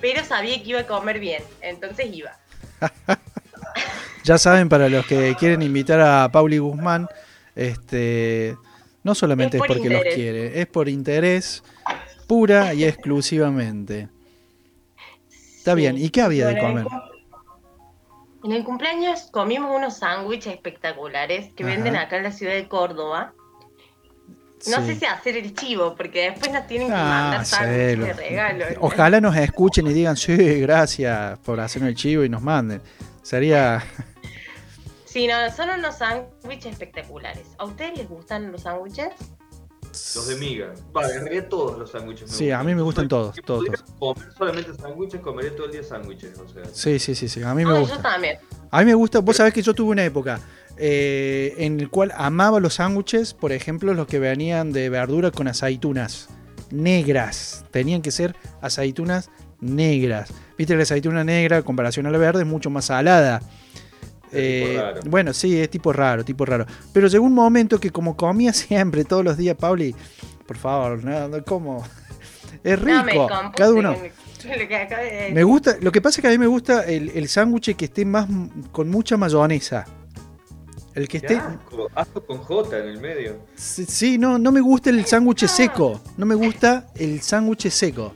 pero 0.00 0.24
sabía 0.24 0.62
que 0.62 0.70
iba 0.70 0.80
a 0.80 0.86
comer 0.86 1.18
bien. 1.18 1.42
Entonces 1.60 2.06
iba. 2.12 2.36
Ya 4.24 4.38
saben, 4.38 4.68
para 4.68 4.88
los 4.88 5.04
que 5.04 5.34
quieren 5.36 5.62
invitar 5.62 6.00
a 6.00 6.30
Pauli 6.30 6.58
Guzmán, 6.58 7.08
este, 7.56 8.56
no 9.02 9.14
solamente 9.14 9.56
Es 9.56 9.62
es, 9.62 9.66
por 9.68 9.76
porque 9.76 9.90
los 9.90 10.02
quiere, 10.02 10.60
es 10.60 10.66
por 10.66 10.88
interés 10.88 11.62
pura 12.26 12.72
y 12.74 12.84
exclusivamente. 12.84 14.08
Está 15.58 15.74
bien, 15.74 15.96
¿y 15.98 16.10
qué 16.10 16.22
había 16.22 16.46
de 16.48 16.60
Bueno, 16.60 16.84
comer? 16.84 17.02
En 18.44 18.52
el 18.52 18.64
cumpleaños 18.64 19.28
comimos 19.30 19.76
unos 19.76 19.98
sándwiches 19.98 20.52
espectaculares 20.54 21.52
que 21.54 21.62
Ajá. 21.62 21.74
venden 21.74 21.96
acá 21.96 22.16
en 22.16 22.24
la 22.24 22.32
ciudad 22.32 22.54
de 22.54 22.66
Córdoba. 22.66 23.34
No 24.68 24.78
Sí. 24.80 24.86
sé 24.86 24.96
si 24.96 25.04
hacer 25.06 25.36
el 25.36 25.54
chivo, 25.54 25.94
porque 25.96 26.30
después 26.30 26.52
nos 26.52 26.66
tienen 26.66 26.88
que 26.88 26.94
Ah, 26.94 27.04
mandar 27.30 27.44
sándwiches 27.44 27.98
de 27.98 28.12
regalo. 28.12 28.64
¿no? 28.70 28.76
Ojalá 28.80 29.20
nos 29.20 29.36
escuchen 29.36 29.86
y 29.88 29.92
digan, 29.92 30.16
sí, 30.16 30.36
gracias 30.60 31.38
por 31.40 31.60
hacerme 31.60 31.88
el 31.88 31.94
chivo 31.96 32.24
y 32.24 32.28
nos 32.28 32.42
manden. 32.42 32.80
Sería, 33.22 33.82
Sí, 35.12 35.26
no, 35.26 35.34
son 35.54 35.68
unos 35.78 35.96
sándwiches 35.98 36.72
espectaculares. 36.72 37.46
¿A 37.58 37.64
ustedes 37.66 37.98
les 37.98 38.08
gustan 38.08 38.50
los 38.50 38.62
sándwiches? 38.62 39.08
Los 40.14 40.26
de 40.28 40.36
miga. 40.36 40.72
Vale, 40.92 41.14
en 41.16 41.20
realidad 41.24 41.48
todos 41.50 41.78
los 41.78 41.90
sándwiches 41.90 42.30
me 42.30 42.34
Sí, 42.34 42.50
a 42.50 42.62
mí 42.62 42.74
me 42.74 42.80
gustan 42.80 43.08
todos, 43.08 43.34
si 43.34 43.42
todos, 43.42 43.64
comer 43.98 44.32
solamente 44.38 44.74
sándwiches, 44.74 45.20
comeré 45.20 45.50
todo 45.50 45.66
el 45.66 45.72
día 45.72 45.82
sándwiches. 45.84 46.38
O 46.38 46.48
sea, 46.48 46.62
sí, 46.72 46.98
sí, 46.98 47.14
sí, 47.14 47.28
sí, 47.28 47.42
a 47.42 47.54
mí 47.54 47.64
me 47.66 47.72
Ah, 47.76 47.80
gusta. 47.80 47.96
yo 47.96 48.00
también. 48.02 48.38
A 48.70 48.78
mí 48.80 48.86
me 48.86 48.94
gusta, 48.94 49.18
vos 49.18 49.36
sabés 49.36 49.52
que 49.52 49.60
yo 49.60 49.74
tuve 49.74 49.90
una 49.90 50.04
época 50.04 50.40
eh, 50.78 51.54
en 51.58 51.78
el 51.78 51.90
cual 51.90 52.10
amaba 52.16 52.58
los 52.58 52.74
sándwiches, 52.74 53.34
por 53.34 53.52
ejemplo, 53.52 53.92
los 53.92 54.06
que 54.06 54.18
venían 54.18 54.72
de 54.72 54.88
verdura 54.88 55.30
con 55.30 55.46
aceitunas 55.46 56.30
negras. 56.70 57.66
Tenían 57.70 58.00
que 58.00 58.10
ser 58.10 58.34
aceitunas 58.62 59.28
negras. 59.60 60.30
Viste 60.56 60.72
que 60.72 60.78
la 60.78 60.82
aceituna 60.84 61.22
negra, 61.22 61.58
en 61.58 61.62
comparación 61.64 62.06
a 62.06 62.10
la 62.10 62.16
verde, 62.16 62.40
es 62.44 62.46
mucho 62.48 62.70
más 62.70 62.86
salada. 62.86 63.42
Eh, 64.32 64.76
raro. 64.80 65.00
bueno, 65.06 65.32
sí, 65.32 65.58
es 65.60 65.68
tipo 65.70 65.92
raro, 65.92 66.24
tipo 66.24 66.44
raro. 66.44 66.66
Pero 66.92 67.08
llegó 67.08 67.24
un 67.24 67.34
momento 67.34 67.78
que 67.78 67.90
como 67.90 68.16
comía 68.16 68.52
siempre, 68.54 69.04
todos 69.04 69.24
los 69.24 69.36
días, 69.36 69.56
Pauli, 69.56 69.94
por 70.46 70.56
favor, 70.56 71.02
no, 71.04 71.28
no, 71.28 71.44
¿cómo? 71.44 71.84
Es 72.64 72.80
No, 72.80 73.02
me 73.04 73.12
rico, 73.12 73.28
cada 73.56 73.72
uno. 73.72 73.92
de. 74.42 75.30
Me 75.32 75.42
gusta, 75.44 75.76
lo 75.80 75.90
que 75.92 76.00
pasa 76.00 76.20
es 76.20 76.22
que 76.22 76.28
a 76.28 76.30
mí 76.30 76.38
me 76.38 76.46
gusta 76.46 76.84
el, 76.84 77.10
el 77.10 77.28
sándwich 77.28 77.74
que 77.76 77.86
esté 77.86 78.04
más 78.04 78.26
con 78.70 78.88
mucha 78.90 79.16
mayonesa. 79.16 79.84
El 80.94 81.08
que 81.08 81.16
esté. 81.18 81.36
asco, 81.36 81.88
asco 81.94 82.24
con 82.26 82.38
J 82.38 82.78
en 82.78 82.88
el 82.88 83.00
medio. 83.00 83.38
Sí, 83.54 83.84
sí, 83.86 84.18
no, 84.18 84.38
no 84.38 84.52
me 84.52 84.60
gusta 84.60 84.90
el 84.90 85.04
sándwich 85.06 85.46
seco. 85.46 86.00
No 86.16 86.26
me 86.26 86.34
gusta 86.34 86.86
el 86.96 87.20
sándwich 87.22 87.68
seco. 87.70 88.14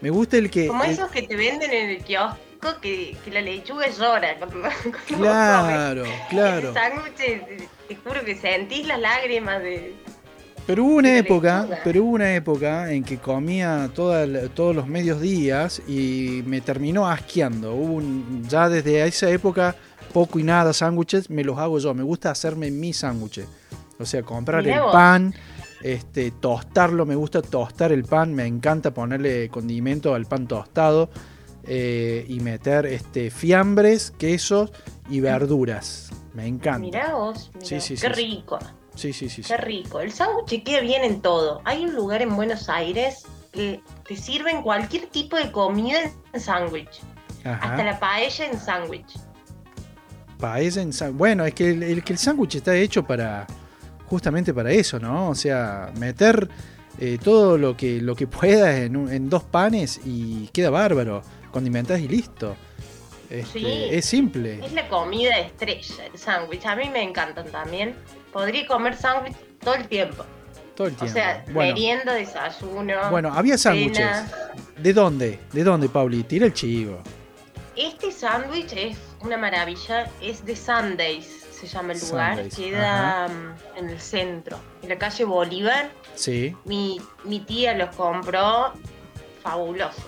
Me 0.00 0.10
gusta 0.10 0.36
el 0.38 0.50
que. 0.50 0.68
Como 0.68 0.84
el- 0.84 0.92
esos 0.92 1.10
que 1.10 1.22
te 1.22 1.36
venden 1.36 1.70
en 1.72 1.90
el 1.90 2.04
kiosco 2.04 2.38
que, 2.80 3.16
que 3.24 3.30
la 3.30 3.40
lechuga 3.40 3.88
llora. 3.90 4.36
cuando- 4.38 4.60
cuando 5.08 5.18
vos 5.18 5.18
claro, 5.18 6.04
claro. 6.30 6.70
Ese 6.70 6.72
sándwich, 6.80 7.14
te, 7.16 7.96
juro 8.04 8.24
que 8.24 8.36
sentís 8.36 8.86
las 8.86 9.00
lágrimas 9.00 9.60
de... 9.62 9.94
Pero 10.64 10.84
hubo 10.84 10.94
una 10.96 11.08
de 11.10 11.18
época, 11.18 11.62
lechuga. 11.62 11.80
pero 11.82 12.04
hubo 12.04 12.10
una 12.12 12.34
época 12.36 12.92
en 12.92 13.02
que 13.02 13.18
comía 13.18 13.90
toda 13.94 14.22
el- 14.22 14.48
todos 14.50 14.74
los 14.76 14.86
medios 14.86 15.20
días 15.20 15.82
y 15.88 16.42
me 16.46 16.60
terminó 16.60 17.08
asqueando. 17.08 17.74
Hubo 17.74 17.94
un- 17.94 18.46
ya 18.48 18.68
desde 18.68 19.04
esa 19.04 19.28
época, 19.28 19.74
poco 20.12 20.38
y 20.38 20.44
nada 20.44 20.72
sándwiches, 20.72 21.28
me 21.30 21.42
los 21.42 21.58
hago 21.58 21.78
yo. 21.80 21.92
Me 21.94 22.04
gusta 22.04 22.30
hacerme 22.30 22.70
mis 22.70 22.98
sándwiches. 22.98 23.46
O 23.98 24.06
sea, 24.06 24.22
comprar 24.22 24.62
Mirá 24.62 24.76
el 24.76 24.82
vos. 24.82 24.92
pan, 24.92 25.34
este, 25.82 26.30
tostarlo, 26.30 27.06
me 27.06 27.16
gusta 27.16 27.42
tostar 27.42 27.90
el 27.92 28.04
pan, 28.04 28.32
me 28.32 28.46
encanta 28.46 28.92
ponerle 28.94 29.48
condimento 29.48 30.14
al 30.14 30.26
pan 30.26 30.46
tostado 30.46 31.10
eh, 31.64 32.24
y 32.28 32.40
meter 32.40 32.86
este, 32.86 33.30
fiambres, 33.30 34.10
quesos 34.18 34.72
y 35.08 35.20
verduras. 35.20 36.10
Me 36.34 36.46
encanta. 36.46 36.78
Mirá 36.78 37.14
vos, 37.14 37.50
mirá, 37.54 37.66
Sí, 37.66 37.80
sí, 37.80 37.94
qué 37.94 38.00
sí, 38.00 38.08
rico, 38.08 38.58
Sí, 38.94 39.12
sí, 39.12 39.28
sí. 39.28 39.42
sí. 39.42 39.48
qué 39.48 39.56
rico. 39.58 40.00
El 40.00 40.12
sándwich 40.12 40.62
queda 40.64 40.80
bien 40.80 41.02
en 41.04 41.20
todo. 41.20 41.60
Hay 41.64 41.84
un 41.84 41.94
lugar 41.94 42.22
en 42.22 42.34
Buenos 42.36 42.68
Aires 42.68 43.24
que 43.52 43.80
te 44.06 44.16
sirven 44.16 44.62
cualquier 44.62 45.06
tipo 45.06 45.36
de 45.36 45.52
comida 45.52 45.98
en 46.32 46.40
sándwich. 46.40 47.00
Hasta 47.44 47.82
la 47.84 47.98
paella 47.98 48.46
en 48.46 48.58
sándwich. 48.58 49.18
Paella 50.38 50.82
en 50.82 50.92
sa- 50.92 51.10
Bueno, 51.10 51.44
es 51.44 51.54
que 51.54 51.70
el, 51.70 51.82
el- 51.82 52.02
que 52.04 52.12
el 52.14 52.18
sándwich 52.18 52.56
está 52.56 52.74
hecho 52.74 53.04
para 53.04 53.46
justamente 54.06 54.52
para 54.52 54.70
eso, 54.72 54.98
¿no? 54.98 55.30
O 55.30 55.34
sea, 55.34 55.92
meter 55.98 56.48
eh, 56.98 57.18
todo 57.22 57.56
lo 57.56 57.76
que 57.76 58.00
lo 58.00 58.14
que 58.14 58.26
puedas 58.26 58.74
en, 58.76 59.08
en 59.08 59.28
dos 59.30 59.42
panes 59.44 60.00
y 60.04 60.48
queda 60.48 60.70
bárbaro. 60.70 61.22
Condimentás 61.52 62.00
y 62.00 62.08
listo. 62.08 62.56
Este, 63.30 63.60
Sí. 63.60 63.66
Es 63.90 64.04
simple. 64.06 64.64
Es 64.64 64.72
la 64.72 64.88
comida 64.88 65.38
estrella, 65.38 66.06
el 66.12 66.18
sándwich. 66.18 66.66
A 66.66 66.74
mí 66.76 66.88
me 66.90 67.02
encantan 67.02 67.46
también. 67.50 67.94
Podría 68.32 68.66
comer 68.66 68.96
sándwich 68.96 69.34
todo 69.62 69.74
el 69.74 69.86
tiempo. 69.88 70.24
Todo 70.74 70.88
el 70.88 70.94
O 70.94 70.96
tiempo. 70.96 71.14
sea, 71.14 71.44
bueno, 71.52 71.74
merienda, 71.74 72.14
desayuno. 72.14 73.10
bueno, 73.10 73.32
había 73.32 73.56
sándwiches. 73.56 74.06
¿De 74.78 74.92
dónde? 74.92 75.38
¿De 75.52 75.62
dónde, 75.64 75.88
Pauli? 75.88 76.22
Tira 76.24 76.46
el 76.46 76.52
chivo. 76.54 76.98
Este 77.76 78.10
sándwich 78.12 78.72
es 78.74 78.98
una 79.20 79.36
maravilla, 79.38 80.10
es 80.20 80.44
de 80.44 80.54
Sundays, 80.56 81.26
se 81.58 81.66
llama 81.66 81.92
el 81.94 82.00
lugar, 82.00 82.34
Sundays, 82.36 82.54
queda 82.56 83.28
mm, 83.28 83.78
en 83.78 83.88
el 83.88 84.00
centro, 84.00 84.58
en 84.82 84.88
la 84.90 84.98
calle 84.98 85.24
Bolívar. 85.24 85.90
Sí. 86.14 86.54
Mi, 86.66 87.00
mi 87.24 87.40
tía 87.40 87.72
los 87.74 87.94
compró, 87.96 88.72
fabuloso, 89.42 90.02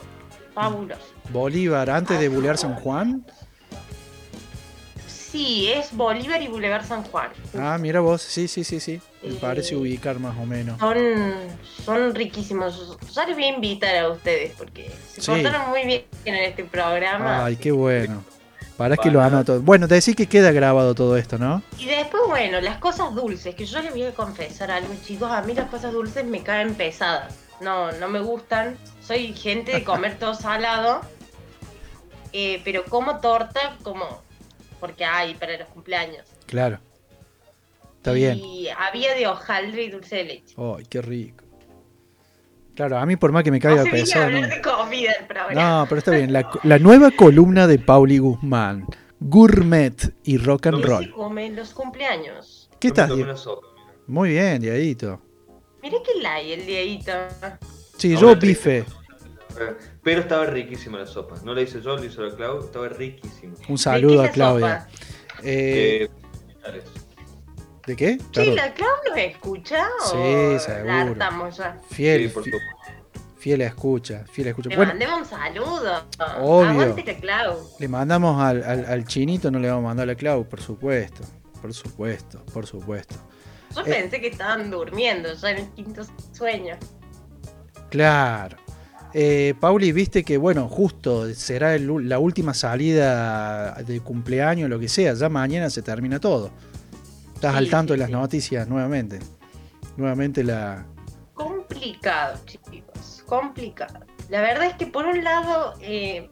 fabuloso. 0.54 1.02
Bolívar, 1.30 1.90
antes 1.90 2.18
de 2.20 2.28
Bulear 2.28 2.56
San 2.56 2.74
Juan. 2.76 3.24
Sí, 5.06 5.68
es 5.68 5.88
Bolívar 5.92 6.40
y 6.42 6.46
Boulevard 6.46 6.84
San 6.86 7.02
Juan. 7.02 7.28
Ah, 7.58 7.76
mira 7.80 7.98
vos. 7.98 8.22
Sí, 8.22 8.46
sí, 8.46 8.62
sí, 8.62 8.78
sí. 8.78 9.00
Me 9.20 9.30
Eh, 9.30 9.38
parece 9.40 9.74
ubicar 9.74 10.20
más 10.20 10.36
o 10.38 10.46
menos. 10.46 10.78
Son, 10.78 10.96
son 11.84 12.14
riquísimos. 12.14 12.96
Ya 13.12 13.26
les 13.26 13.34
voy 13.34 13.44
a 13.44 13.48
invitar 13.48 13.96
a 13.96 14.10
ustedes 14.10 14.52
porque 14.56 14.92
se 15.12 15.20
Sí. 15.22 15.30
portaron 15.32 15.70
muy 15.70 15.84
bien 15.86 16.04
en 16.24 16.34
este 16.36 16.62
programa. 16.64 17.44
Ay, 17.44 17.56
qué 17.56 17.72
bueno. 17.72 18.22
Para 18.76 18.96
que 18.96 19.10
lo 19.10 19.18
Bueno. 19.20 19.36
anoto. 19.38 19.60
Bueno, 19.60 19.88
te 19.88 19.94
decís 19.96 20.14
que 20.14 20.28
queda 20.28 20.52
grabado 20.52 20.94
todo 20.94 21.16
esto, 21.16 21.36
¿no? 21.36 21.62
Y 21.78 21.86
después, 21.86 22.22
bueno, 22.28 22.60
las 22.60 22.78
cosas 22.78 23.12
dulces, 23.14 23.56
que 23.56 23.66
yo 23.66 23.82
les 23.82 23.90
voy 23.90 24.04
a 24.04 24.12
confesar 24.14 24.70
algo, 24.70 24.92
chicos, 25.04 25.30
a 25.32 25.42
mí 25.42 25.52
las 25.54 25.68
cosas 25.68 25.92
dulces 25.92 26.24
me 26.24 26.42
caen 26.44 26.74
pesadas. 26.74 27.34
No, 27.60 27.92
no 27.92 28.08
me 28.08 28.20
gustan. 28.20 28.76
Soy 29.00 29.32
gente 29.32 29.72
de 29.72 29.84
comer 29.84 30.18
todo 30.18 30.34
salado. 30.34 31.00
Eh, 32.32 32.60
pero 32.64 32.84
como 32.84 33.20
torta, 33.20 33.76
como 33.82 34.22
porque 34.80 35.04
hay 35.04 35.34
para 35.34 35.56
los 35.56 35.68
cumpleaños. 35.68 36.26
Claro. 36.46 36.78
Está 37.96 38.12
bien. 38.12 38.38
Y 38.38 38.68
había 38.68 39.14
de 39.14 39.26
hojaldre 39.26 39.84
y 39.84 39.90
dulce 39.90 40.16
de 40.16 40.24
leche. 40.24 40.54
Ay, 40.58 40.84
qué 40.90 41.00
rico. 41.00 41.44
Claro, 42.74 42.98
a 42.98 43.06
mí 43.06 43.16
por 43.16 43.30
más 43.30 43.44
que 43.44 43.50
me 43.50 43.60
caiga 43.60 43.84
No 43.84 43.90
pesado. 43.90 44.30
No, 44.30 44.48
de 44.48 44.60
comida 44.60 45.12
el 45.12 45.26
programa. 45.26 45.80
No, 45.80 45.86
pero 45.88 46.00
está 46.00 46.10
bien. 46.10 46.32
La, 46.32 46.50
la 46.64 46.78
nueva 46.78 47.12
columna 47.12 47.66
de 47.66 47.78
Pauli 47.78 48.18
Guzmán. 48.18 48.86
Gourmet 49.20 50.12
y 50.24 50.36
rock 50.36 50.66
and 50.66 50.80
Se 50.82 50.86
roll. 50.86 51.14
los 51.54 51.72
cumpleaños. 51.72 52.68
¿Qué 52.78 52.88
estás? 52.88 53.10
Muy 54.06 54.30
bien, 54.30 54.60
Diadito. 54.60 55.20
Mirá 55.84 55.98
que 56.02 56.20
like 56.22 56.54
el 56.54 56.64
diadito. 56.66 57.12
Sí, 57.98 58.16
yo 58.16 58.34
bife. 58.36 58.84
Pero 60.02 60.20
estaba 60.22 60.46
riquísima 60.46 60.98
la 60.98 61.06
sopa. 61.06 61.36
No 61.44 61.52
la 61.54 61.60
hice 61.60 61.80
yo, 61.82 61.96
la 61.98 62.06
hizo 62.06 62.22
la 62.22 62.34
Clau. 62.34 62.60
Estaba 62.64 62.88
riquísima. 62.88 63.52
Un 63.68 63.74
¿De 63.74 63.78
saludo 63.78 64.20
a 64.22 64.24
la 64.26 64.30
Claudia. 64.32 64.88
Eh, 65.42 66.08
Eh. 66.64 66.82
¿De 67.86 67.96
qué? 67.96 68.12
Sí, 68.18 68.24
Perdón. 68.32 68.56
¿la 68.56 68.72
Clau 68.72 68.90
nos 69.10 69.18
escucha? 69.18 69.84
Sí, 70.10 70.16
o 70.16 70.58
seguro. 70.58 71.14
La 71.16 71.50
ya. 71.50 71.78
Fiel, 71.90 72.22
Sí, 72.22 72.28
por 72.34 72.44
fi- 72.44 72.50
supuesto. 72.50 73.02
fiel 73.36 73.60
a 73.60 73.66
escucha, 73.66 74.24
fiel 74.32 74.46
a 74.46 74.50
escucha. 74.50 74.70
Le 74.70 74.76
Bueno, 74.76 74.92
mandemos 74.92 75.18
un 75.20 75.24
saludo. 75.26 76.02
Obvio. 76.40 76.70
Aguante 76.70 77.04
la 77.04 77.20
Clau. 77.20 77.58
le 77.78 77.88
mandamos 77.88 78.42
al, 78.42 78.64
al- 78.64 78.86
al 78.86 79.04
chinito, 79.06 79.50
no 79.50 79.58
le 79.58 79.68
vamos 79.68 79.84
a 79.84 79.88
mandar 79.88 80.04
a 80.04 80.06
la 80.06 80.14
Clau, 80.14 80.48
por 80.48 80.62
supuesto. 80.62 81.22
Por 81.60 81.74
supuesto, 81.74 82.42
por 82.54 82.66
supuesto. 82.66 83.16
Yo 83.74 83.80
Eh. 83.82 83.84
pensé 83.86 84.20
que 84.20 84.28
estaban 84.28 84.70
durmiendo, 84.70 85.32
ya 85.34 85.50
en 85.50 85.58
el 85.58 85.68
quinto 85.70 86.02
sueño. 86.32 86.76
Claro. 87.90 88.56
Eh, 89.12 89.54
Pauli, 89.60 89.92
viste 89.92 90.24
que, 90.24 90.36
bueno, 90.38 90.68
justo 90.68 91.32
será 91.34 91.74
el 91.76 92.08
la 92.08 92.18
última 92.18 92.52
salida 92.52 93.74
de 93.86 94.00
cumpleaños, 94.00 94.68
lo 94.68 94.78
que 94.80 94.88
sea. 94.88 95.14
Ya 95.14 95.28
mañana 95.28 95.70
se 95.70 95.82
termina 95.82 96.18
todo. 96.18 96.50
Estás 97.34 97.52
Sí, 97.52 97.58
al 97.58 97.70
tanto 97.70 97.92
sí, 97.92 97.98
de 97.98 97.98
las 98.00 98.08
sí. 98.08 98.12
noticias 98.12 98.68
nuevamente. 98.68 99.20
Nuevamente 99.96 100.42
la. 100.42 100.84
Complicado, 101.34 102.40
chicos, 102.46 103.22
complicado. 103.26 104.00
La 104.30 104.40
verdad 104.40 104.64
es 104.66 104.74
que 104.74 104.86
por 104.86 105.06
un 105.06 105.22
lado 105.22 105.74
eh, 105.80 106.28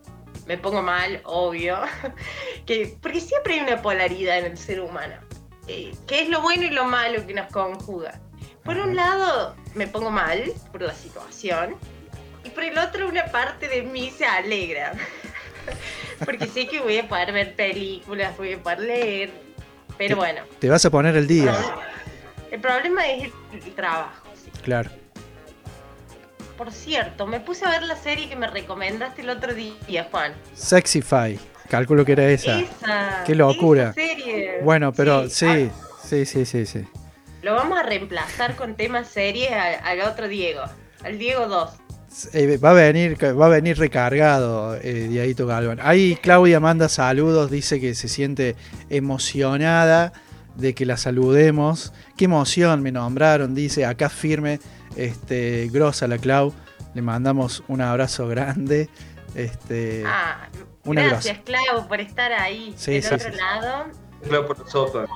me 0.48 0.58
pongo 0.58 0.82
mal, 0.82 1.20
obvio, 1.24 1.76
que, 2.66 2.96
porque 3.00 3.20
siempre 3.20 3.54
hay 3.54 3.60
una 3.60 3.80
polaridad 3.80 4.38
en 4.40 4.46
el 4.46 4.58
ser 4.58 4.80
humano, 4.80 5.14
eh, 5.68 5.94
que 6.06 6.22
es 6.22 6.28
lo 6.28 6.40
bueno 6.40 6.64
y 6.64 6.70
lo 6.70 6.84
malo 6.84 7.26
que 7.26 7.34
nos 7.34 7.50
conjuga. 7.52 8.20
Por 8.64 8.76
un 8.78 8.94
lado 8.94 9.56
me 9.74 9.86
pongo 9.86 10.10
mal 10.10 10.52
por 10.70 10.82
la 10.82 10.94
situación 10.94 11.76
y 12.44 12.50
por 12.50 12.62
el 12.64 12.78
otro 12.78 13.08
una 13.08 13.24
parte 13.26 13.68
de 13.68 13.82
mí 13.82 14.10
se 14.10 14.24
alegra, 14.24 14.92
porque 16.24 16.46
sé 16.46 16.66
que 16.68 16.80
voy 16.80 16.98
a 16.98 17.08
poder 17.08 17.32
ver 17.32 17.54
películas, 17.56 18.36
voy 18.36 18.52
a 18.54 18.62
poder 18.62 18.80
leer, 18.80 19.30
pero 19.98 20.16
bueno, 20.16 20.42
Te 20.58 20.68
vas 20.68 20.84
a 20.84 20.90
poner 20.90 21.16
el 21.16 21.26
día. 21.26 21.56
el 22.50 22.60
problema 22.60 23.06
es 23.08 23.24
el, 23.24 23.32
el 23.64 23.74
trabajo. 23.74 24.26
sí. 24.34 24.50
Claro. 24.62 24.90
Por 26.56 26.70
cierto, 26.70 27.26
me 27.26 27.40
puse 27.40 27.64
a 27.64 27.70
ver 27.70 27.82
la 27.82 27.96
serie 27.96 28.28
que 28.28 28.36
me 28.36 28.46
recomendaste 28.46 29.22
el 29.22 29.30
otro 29.30 29.52
día, 29.54 30.06
Juan. 30.10 30.32
Sexify. 30.54 31.38
Calculo 31.72 32.04
que 32.04 32.12
era 32.12 32.28
esa. 32.28 32.60
Esa. 32.60 33.24
Qué 33.26 33.34
locura. 33.34 33.84
esa 33.84 33.94
serie. 33.94 34.60
Bueno, 34.62 34.92
pero 34.92 35.28
sí, 35.30 35.46
Ah, 35.46 35.86
sí, 36.04 36.26
sí, 36.26 36.44
sí, 36.44 36.66
sí. 36.66 36.84
lo 37.42 37.54
vamos 37.54 37.78
a 37.78 37.82
reemplazar 37.82 38.56
con 38.56 38.74
temas 38.76 39.08
series 39.08 39.50
al, 39.52 39.76
al 39.82 40.00
otro 40.08 40.28
Diego, 40.28 40.60
al 41.02 41.18
Diego 41.18 41.48
2. 41.48 41.70
Eh, 42.34 42.58
va 42.58 42.72
a 42.72 42.74
venir, 42.74 43.16
va 43.24 43.46
a 43.46 43.48
venir 43.48 43.78
recargado 43.78 44.76
eh, 44.76 45.08
Dieguito 45.08 45.46
Galván. 45.46 45.78
Ahí 45.80 46.16
Claudia 46.20 46.60
manda 46.60 46.90
saludos, 46.90 47.50
dice 47.50 47.80
que 47.80 47.94
se 47.94 48.06
siente 48.06 48.54
emocionada 48.90 50.12
de 50.56 50.74
que 50.74 50.84
la 50.84 50.98
saludemos. 50.98 51.94
Qué 52.18 52.26
emoción 52.26 52.82
me 52.82 52.92
nombraron, 52.92 53.54
dice, 53.54 53.86
acá 53.86 54.10
firme, 54.10 54.60
este, 54.96 55.70
grosa 55.72 56.06
la 56.06 56.18
Clau. 56.18 56.52
Le 56.94 57.00
mandamos 57.00 57.64
un 57.68 57.80
abrazo 57.80 58.28
grande. 58.28 58.90
Este, 59.34 60.02
Ah, 60.06 60.48
una 60.84 61.06
gracias, 61.06 61.38
Clau, 61.44 61.86
por 61.88 62.00
estar 62.00 62.32
ahí 62.32 62.74
Sí, 62.76 62.92
del 62.92 63.02
sí, 63.02 63.14
otro 63.14 63.30
sí. 63.32 63.36
lado. 63.38 63.84
Claro, 64.22 64.46
por 64.46 64.58
la 64.60 64.68
sopa. 64.70 65.06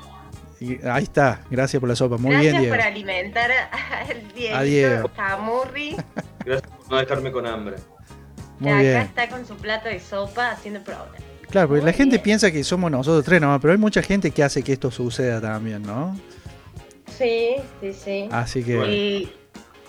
y 0.60 0.84
ahí 0.86 1.02
está, 1.04 1.42
gracias 1.50 1.80
por 1.80 1.88
la 1.88 1.96
sopa. 1.96 2.16
Muy 2.18 2.32
gracias 2.32 2.52
bien, 2.52 2.62
Diego. 2.62 2.76
por 2.76 2.84
alimentar 2.84 3.50
al 3.50 4.32
Diego. 4.34 4.56
A 4.56 4.62
Diego. 4.62 5.10
Camurri, 5.14 5.96
Gracias 6.44 6.70
por 6.70 6.90
no 6.90 6.96
dejarme 6.98 7.32
con 7.32 7.46
hambre. 7.46 7.76
Muy 8.58 8.70
acá 8.72 8.80
bien. 8.80 8.96
está 9.02 9.28
con 9.28 9.46
su 9.46 9.56
plato 9.56 9.88
de 9.88 10.00
sopa 10.00 10.50
haciendo 10.52 10.82
programa. 10.82 11.10
Claro, 11.50 11.68
porque 11.68 11.84
la 11.84 11.92
gente 11.92 12.16
bien. 12.16 12.22
piensa 12.22 12.50
que 12.50 12.64
somos 12.64 12.90
nosotros 12.90 13.24
tres 13.24 13.40
nomás, 13.40 13.60
pero 13.60 13.72
hay 13.72 13.78
mucha 13.78 14.02
gente 14.02 14.30
que 14.30 14.42
hace 14.42 14.62
que 14.62 14.72
esto 14.72 14.90
suceda 14.90 15.40
también, 15.40 15.82
¿no? 15.82 16.18
Sí, 17.16 17.56
sí, 17.80 17.92
sí. 17.92 18.28
Así 18.32 18.64
que, 18.64 18.82
Eh, 19.22 19.32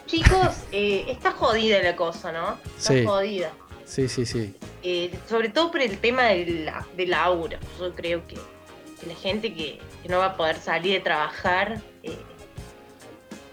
chicos, 0.05 0.57
eh, 0.71 1.05
está 1.09 1.31
jodida 1.31 1.81
la 1.81 1.95
cosa, 1.95 2.31
¿no? 2.31 2.57
Está 2.77 2.93
Sí. 2.93 3.05
jodida. 3.05 3.51
Sí, 3.87 4.07
sí, 4.07 4.25
sí. 4.25 4.55
Eh, 4.83 5.17
sobre 5.27 5.49
todo 5.49 5.71
por 5.71 5.81
el 5.81 5.97
tema 5.97 6.25
del, 6.25 6.65
la- 6.65 6.85
del 6.95 7.13
aura. 7.13 7.59
Yo 7.79 7.93
creo 7.95 8.25
que, 8.27 8.35
que 8.35 9.07
la 9.07 9.15
gente 9.15 9.53
que, 9.53 9.79
que 10.03 10.09
no 10.09 10.19
va 10.19 10.27
a 10.27 10.37
poder 10.37 10.57
salir 10.57 10.93
de 10.93 10.99
trabajar 10.99 11.81
eh, 12.03 12.17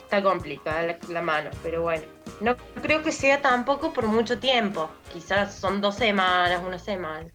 está 0.03 0.23
complicada 0.23 0.83
la, 0.83 0.99
la 1.09 1.23
mano, 1.23 1.51
pero 1.63 1.83
bueno. 1.83 2.03
No 2.41 2.57
creo 2.83 3.03
que 3.03 3.13
sea 3.13 3.41
tampoco 3.41 3.93
por 3.93 4.07
mucho 4.07 4.39
tiempo. 4.39 4.91
Quizás 5.13 5.55
son 5.55 5.81
dos 5.81 5.95
semanas, 5.95 6.61
una 6.67 6.79
semana. 6.79 7.27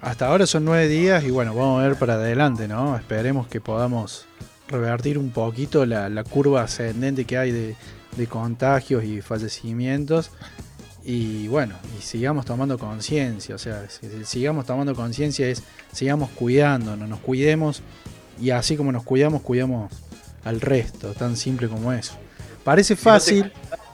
Hasta 0.00 0.26
ahora 0.26 0.46
son 0.46 0.64
nueve 0.64 0.88
días 0.88 1.24
y 1.24 1.30
bueno, 1.30 1.54
vamos 1.54 1.82
a 1.82 1.86
ver 1.88 1.96
para 1.98 2.14
adelante, 2.14 2.66
¿no? 2.68 2.96
Esperemos 2.96 3.46
que 3.48 3.60
podamos 3.60 4.26
revertir 4.68 5.16
un 5.18 5.30
poquito 5.30 5.86
la, 5.86 6.08
la 6.08 6.24
curva 6.24 6.62
ascendente 6.62 7.24
que 7.24 7.38
hay 7.38 7.52
de, 7.52 7.76
de 8.16 8.26
contagios 8.26 9.04
y 9.04 9.20
fallecimientos. 9.22 10.30
Y 11.08 11.46
bueno, 11.46 11.76
y 11.96 12.02
sigamos 12.02 12.44
tomando 12.46 12.76
conciencia, 12.78 13.54
o 13.54 13.58
sea, 13.58 13.88
si- 13.88 14.08
si 14.10 14.24
sigamos 14.24 14.66
tomando 14.66 14.92
conciencia 14.92 15.46
es, 15.46 15.62
sigamos 15.92 16.30
cuidándonos, 16.30 17.08
nos 17.08 17.20
cuidemos 17.20 17.80
y 18.40 18.50
así 18.50 18.76
como 18.76 18.90
nos 18.90 19.04
cuidamos, 19.04 19.42
cuidamos 19.42 19.92
al 20.44 20.60
resto, 20.60 21.12
tan 21.14 21.36
simple 21.36 21.68
como 21.68 21.92
eso. 21.92 22.14
Parece 22.64 22.94
no 22.94 22.98
te- 22.98 23.02
fácil, 23.04 23.52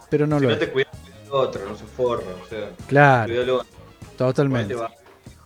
pero 0.08 0.26
no 0.26 0.38
si 0.38 0.44
lo 0.44 0.48
no 0.48 0.54
es. 0.54 0.60
te 0.60 0.70
cuidas, 0.70 0.90
otro, 1.30 1.68
no 1.68 1.76
se 1.76 1.84
forra. 1.84 2.24
O 2.42 2.48
sea, 2.48 2.70
Claro, 2.86 3.28
cuídalo. 3.30 3.66
totalmente. 4.16 4.74
Ponete 4.74 4.94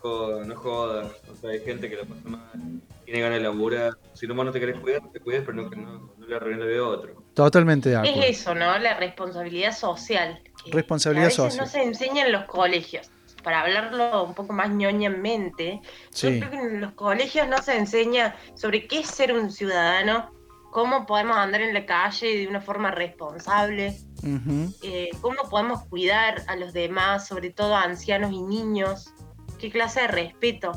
bajo, 0.00 0.44
no 0.44 0.54
jodas. 0.56 1.08
O 1.32 1.36
sea, 1.40 1.50
hay 1.50 1.60
gente 1.64 1.90
que 1.90 1.96
la 1.96 2.04
pasa 2.04 2.20
mal, 2.28 2.80
tiene 3.04 3.20
ganas 3.22 3.38
de 3.38 3.42
laburar. 3.42 3.92
Si 4.14 4.28
nomás 4.28 4.46
no 4.46 4.52
te 4.52 4.60
querés 4.60 4.78
cuidar, 4.78 5.02
te 5.12 5.18
cuides, 5.18 5.42
pero 5.44 5.54
no, 5.62 5.68
no, 5.70 6.12
no 6.16 6.26
le 6.26 6.36
arruines 6.36 6.60
la 6.60 6.66
vida 6.66 6.78
a 6.78 6.84
otro. 6.86 7.22
Totalmente 7.34 7.88
de 7.90 7.96
acuerdo. 7.96 8.22
Es 8.22 8.38
eso, 8.40 8.54
¿no? 8.54 8.78
La 8.78 8.96
responsabilidad 8.98 9.76
social. 9.76 10.40
Responsabilidad 10.70 11.28
que 11.28 11.40
a 11.40 11.44
veces 11.44 11.54
social. 11.58 11.66
no 11.66 11.70
se 11.70 11.82
enseña 11.82 12.26
en 12.26 12.32
los 12.32 12.44
colegios. 12.44 13.10
Para 13.42 13.60
hablarlo 13.60 14.24
un 14.24 14.34
poco 14.34 14.52
más 14.52 14.70
ñoñamente, 14.70 15.80
Sí. 16.10 16.32
yo 16.32 16.38
creo 16.40 16.50
que 16.50 16.56
en 16.56 16.80
los 16.80 16.92
colegios 16.94 17.46
no 17.48 17.58
se 17.62 17.76
enseña 17.76 18.34
sobre 18.54 18.86
qué 18.88 19.00
es 19.00 19.06
ser 19.08 19.32
un 19.32 19.50
ciudadano, 19.52 20.32
cómo 20.72 21.06
podemos 21.06 21.36
andar 21.36 21.60
en 21.62 21.72
la 21.72 21.86
calle 21.86 22.38
de 22.38 22.48
una 22.48 22.60
forma 22.60 22.90
responsable, 22.90 23.96
Ujú. 24.22 24.74
eh, 24.82 25.10
cómo 25.20 25.48
podemos 25.48 25.84
cuidar 25.84 26.42
a 26.48 26.56
los 26.56 26.72
demás, 26.72 27.26
sobre 27.28 27.50
todo 27.50 27.76
a 27.76 27.82
ancianos 27.84 28.32
y 28.32 28.42
niños, 28.42 29.12
qué 29.58 29.70
clase 29.70 30.00
de 30.02 30.08
respeto 30.08 30.72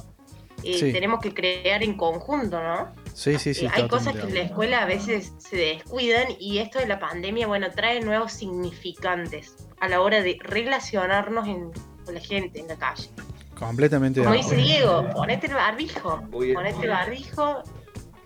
eh, 0.61 0.77
Sí. 0.77 0.91
tenemos 0.91 1.21
que 1.21 1.33
crear 1.33 1.81
en 1.83 1.95
conjunto, 1.95 2.61
¿no? 2.61 2.93
Sí, 3.13 3.39
sí, 3.39 3.53
sí. 3.53 3.65
Eh, 3.65 3.69
hay 3.73 3.87
cosas 3.87 4.13
que 4.13 4.23
en 4.23 4.33
la 4.33 4.41
escuela 4.41 4.81
a 4.83 4.85
veces 4.85 5.31
se 5.37 5.55
descuidan 5.55 6.27
y 6.37 6.57
esto 6.57 6.79
de 6.79 6.85
la 6.85 6.99
pandemia, 6.99 7.47
bueno, 7.47 7.67
trae 7.71 8.01
nuevos 8.01 8.33
significantes 8.33 9.55
a 9.79 9.87
la 9.87 10.01
hora 10.01 10.21
de 10.21 10.37
relacionarnos 10.41 11.47
en- 11.47 11.71
con 12.05 12.13
la 12.13 12.19
gente 12.21 12.59
en 12.59 12.67
la 12.67 12.75
calle. 12.75 13.09
Completamente 13.57 14.19
de 14.21 14.25
Como 14.25 14.37
dice. 14.37 14.55
Diego, 14.55 15.07
ponete 15.13 15.47
el 15.47 15.53
barbijo, 15.53 16.17
Muy 16.31 16.47
bien. 16.47 16.55
ponete 16.55 16.83
el 16.83 16.89
barbijo, 16.89 17.63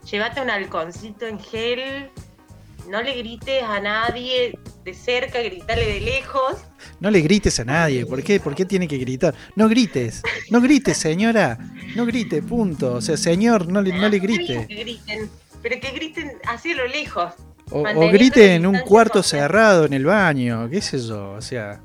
llévate 0.09 0.41
un 0.41 0.49
halconcito 0.49 1.25
en 1.25 1.39
gel, 1.39 2.09
no 2.87 3.01
le 3.01 3.15
grites 3.15 3.63
a 3.63 3.79
nadie 3.79 4.57
de 4.83 4.93
cerca, 4.93 5.41
gritale 5.41 5.87
de 5.87 6.01
lejos. 6.01 6.57
No 6.99 7.09
le 7.09 7.21
grites 7.21 7.59
a 7.59 7.63
nadie. 7.65 8.05
¿Por 8.05 8.21
qué? 8.21 8.39
¿Por 8.39 8.53
qué 8.53 8.65
tiene 8.65 8.87
que 8.87 8.97
gritar? 8.97 9.33
No 9.55 9.67
grites. 9.69 10.21
No 10.49 10.59
grites, 10.61 10.97
señora. 10.97 11.57
No 11.95 12.05
grite, 12.05 12.41
punto. 12.41 12.95
O 12.95 13.01
sea, 13.01 13.15
señor, 13.17 13.67
no 13.69 13.81
le, 13.81 13.93
no 13.97 14.09
le 14.09 14.19
grite. 14.19 14.67
Que 14.67 14.75
griten, 14.75 15.29
pero 15.61 15.79
que 15.79 15.91
griten 15.91 16.33
así 16.47 16.71
a 16.73 16.75
lo 16.75 16.87
lejos. 16.87 17.33
O, 17.71 17.79
o 17.81 18.09
grite 18.11 18.55
en 18.55 18.65
un 18.65 18.79
cuarto 18.79 19.23
social. 19.23 19.41
cerrado 19.41 19.85
en 19.85 19.93
el 19.93 20.05
baño. 20.05 20.69
¿Qué 20.69 20.81
sé 20.81 20.99
yo? 20.99 21.31
O 21.31 21.41
sea. 21.41 21.79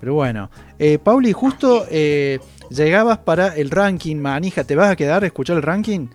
Pero 0.00 0.14
bueno. 0.14 0.50
Eh, 0.78 0.98
Pauli, 0.98 1.32
justo 1.32 1.86
eh, 1.90 2.38
llegabas 2.70 3.18
para 3.18 3.54
el 3.56 3.70
ranking, 3.70 4.16
manija. 4.16 4.64
¿Te 4.64 4.74
vas 4.76 4.90
a 4.90 4.96
quedar 4.96 5.22
a 5.22 5.26
escuchar 5.26 5.56
el 5.56 5.62
ranking? 5.62 6.08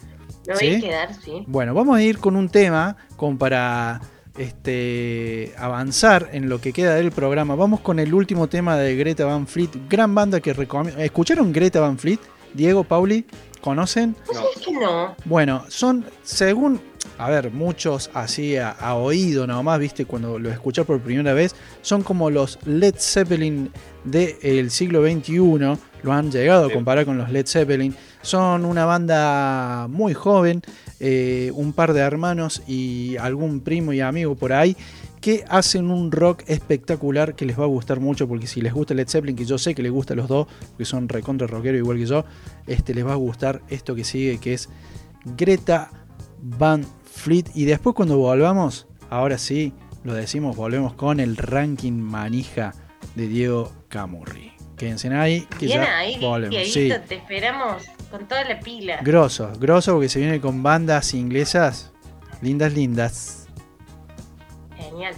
Me 0.46 0.54
voy 0.54 0.58
¿Sí? 0.60 0.76
a 0.76 0.80
quedar, 0.82 1.14
sí. 1.14 1.44
Bueno, 1.48 1.74
vamos 1.74 1.98
a 1.98 2.02
ir 2.02 2.20
con 2.20 2.36
un 2.36 2.50
tema 2.50 2.96
como 3.16 3.38
para 3.38 4.00
este, 4.38 5.54
avanzar 5.58 6.30
en 6.32 6.48
lo 6.50 6.60
que 6.62 6.74
queda 6.74 6.96
del 6.96 7.12
programa. 7.12 7.56
Vamos 7.56 7.80
con 7.82 8.00
el 8.00 8.14
último 8.14 8.48
tema 8.48 8.78
de 8.78 8.96
Greta 8.96 9.26
Van 9.26 9.48
Fleet, 9.48 9.72
gran 9.90 10.14
banda 10.16 10.40
que 10.40 10.54
recomiendo. 10.54 11.02
¿Escucharon 11.02 11.52
Greta 11.52 11.80
Van 11.80 11.98
Fleet? 11.98 12.20
Diego, 12.54 12.84
Pauli, 12.84 13.26
¿conocen? 13.62 14.16
¿Vos 14.26 14.36
No. 14.36 14.42
sabés 14.42 14.66
que 14.66 14.72
no? 14.74 15.16
Bueno, 15.26 15.64
son, 15.70 16.06
según, 16.24 16.82
a 17.18 17.30
ver, 17.30 17.52
muchos 17.52 18.10
así 18.14 18.58
a, 18.58 18.72
a 18.72 18.96
oído 18.96 19.48
nomás, 19.48 19.80
viste, 19.80 20.06
cuando 20.06 20.40
lo 20.40 20.50
escuchás 20.50 20.86
por 20.86 21.00
primera 21.00 21.34
vez, 21.34 21.56
son 21.82 22.04
como 22.04 22.30
los 22.30 22.60
Led 22.66 22.96
Zeppelin 22.98 23.72
del 24.04 24.72
siglo 24.72 25.04
XXI, 25.04 25.38
lo 26.04 26.14
han 26.14 26.32
llegado 26.32 26.68
a 26.68 26.72
comparar 26.72 27.06
con 27.06 27.18
los 27.18 27.30
Led 27.30 27.46
Zeppelin. 27.46 27.96
Son 28.22 28.66
una 28.66 28.86
banda 28.86 29.88
muy 29.90 30.14
joven, 30.14 30.62
eh, 31.00 31.52
un 31.54 31.74
par 31.74 31.94
de 31.94 32.02
hermanos 32.02 32.62
y 32.68 33.18
algún 33.18 33.62
primo 33.62 33.94
y 33.94 34.02
amigo 34.02 34.36
por 34.36 34.54
ahí, 34.54 34.76
que 35.22 35.44
hacen 35.50 35.90
un 35.90 36.12
rock 36.12 36.44
espectacular 36.48 37.36
que 37.36 37.46
les 37.46 37.60
va 37.60 37.64
a 37.64 37.68
gustar 37.68 38.00
mucho, 38.00 38.28
porque 38.28 38.48
si 38.48 38.62
les 38.62 38.74
gusta 38.74 38.94
Led 38.94 39.08
Zeppelin, 39.08 39.36
que 39.36 39.46
yo 39.46 39.58
sé 39.58 39.74
que 39.76 39.82
les 39.82 39.92
gusta 39.92 40.14
a 40.14 40.18
los 40.18 40.28
dos, 40.28 40.48
que 40.78 40.86
son 40.86 41.10
recontra 41.10 41.48
rockeros 41.48 41.80
igual 41.80 41.98
que 41.98 42.06
yo, 42.06 42.26
este, 42.68 42.94
les 42.94 43.06
va 43.06 43.14
a 43.14 43.18
gustar 43.18 43.62
esto 43.70 43.96
que 43.96 44.04
sigue, 44.04 44.38
que 44.38 44.54
es 44.54 44.70
Greta 45.36 45.92
Van 46.42 46.86
Fleet. 47.06 47.46
Y 47.56 47.66
después 47.66 47.96
cuando 47.96 48.18
volvamos, 48.18 48.88
ahora 49.10 49.38
sí, 49.38 49.74
lo 50.04 50.14
decimos, 50.14 50.56
volvemos 50.56 50.94
con 50.94 51.20
el 51.20 51.38
ranking 51.38 51.94
manija 51.94 52.74
de 53.16 53.28
Diego 53.28 53.72
Camurri. 53.88 54.54
Quédense 54.78 55.12
ahí, 55.14 55.48
que 55.60 55.66
Bien 55.66 55.82
ya 55.82 55.98
ahí, 55.98 56.20
volvemos. 56.20 56.68
Sí, 56.72 56.92
te 57.08 57.16
esperamos 57.16 57.84
con 58.12 58.28
toda 58.28 58.44
la 58.44 58.60
pila. 58.60 59.00
grosso, 59.02 59.52
grosso 59.60 59.94
porque 59.94 60.08
se 60.08 60.20
viene 60.20 60.40
con 60.40 60.62
bandas 60.62 61.14
inglesas 61.14 61.92
lindas, 62.42 62.74
lindas. 62.74 63.48
Genial. 64.78 65.16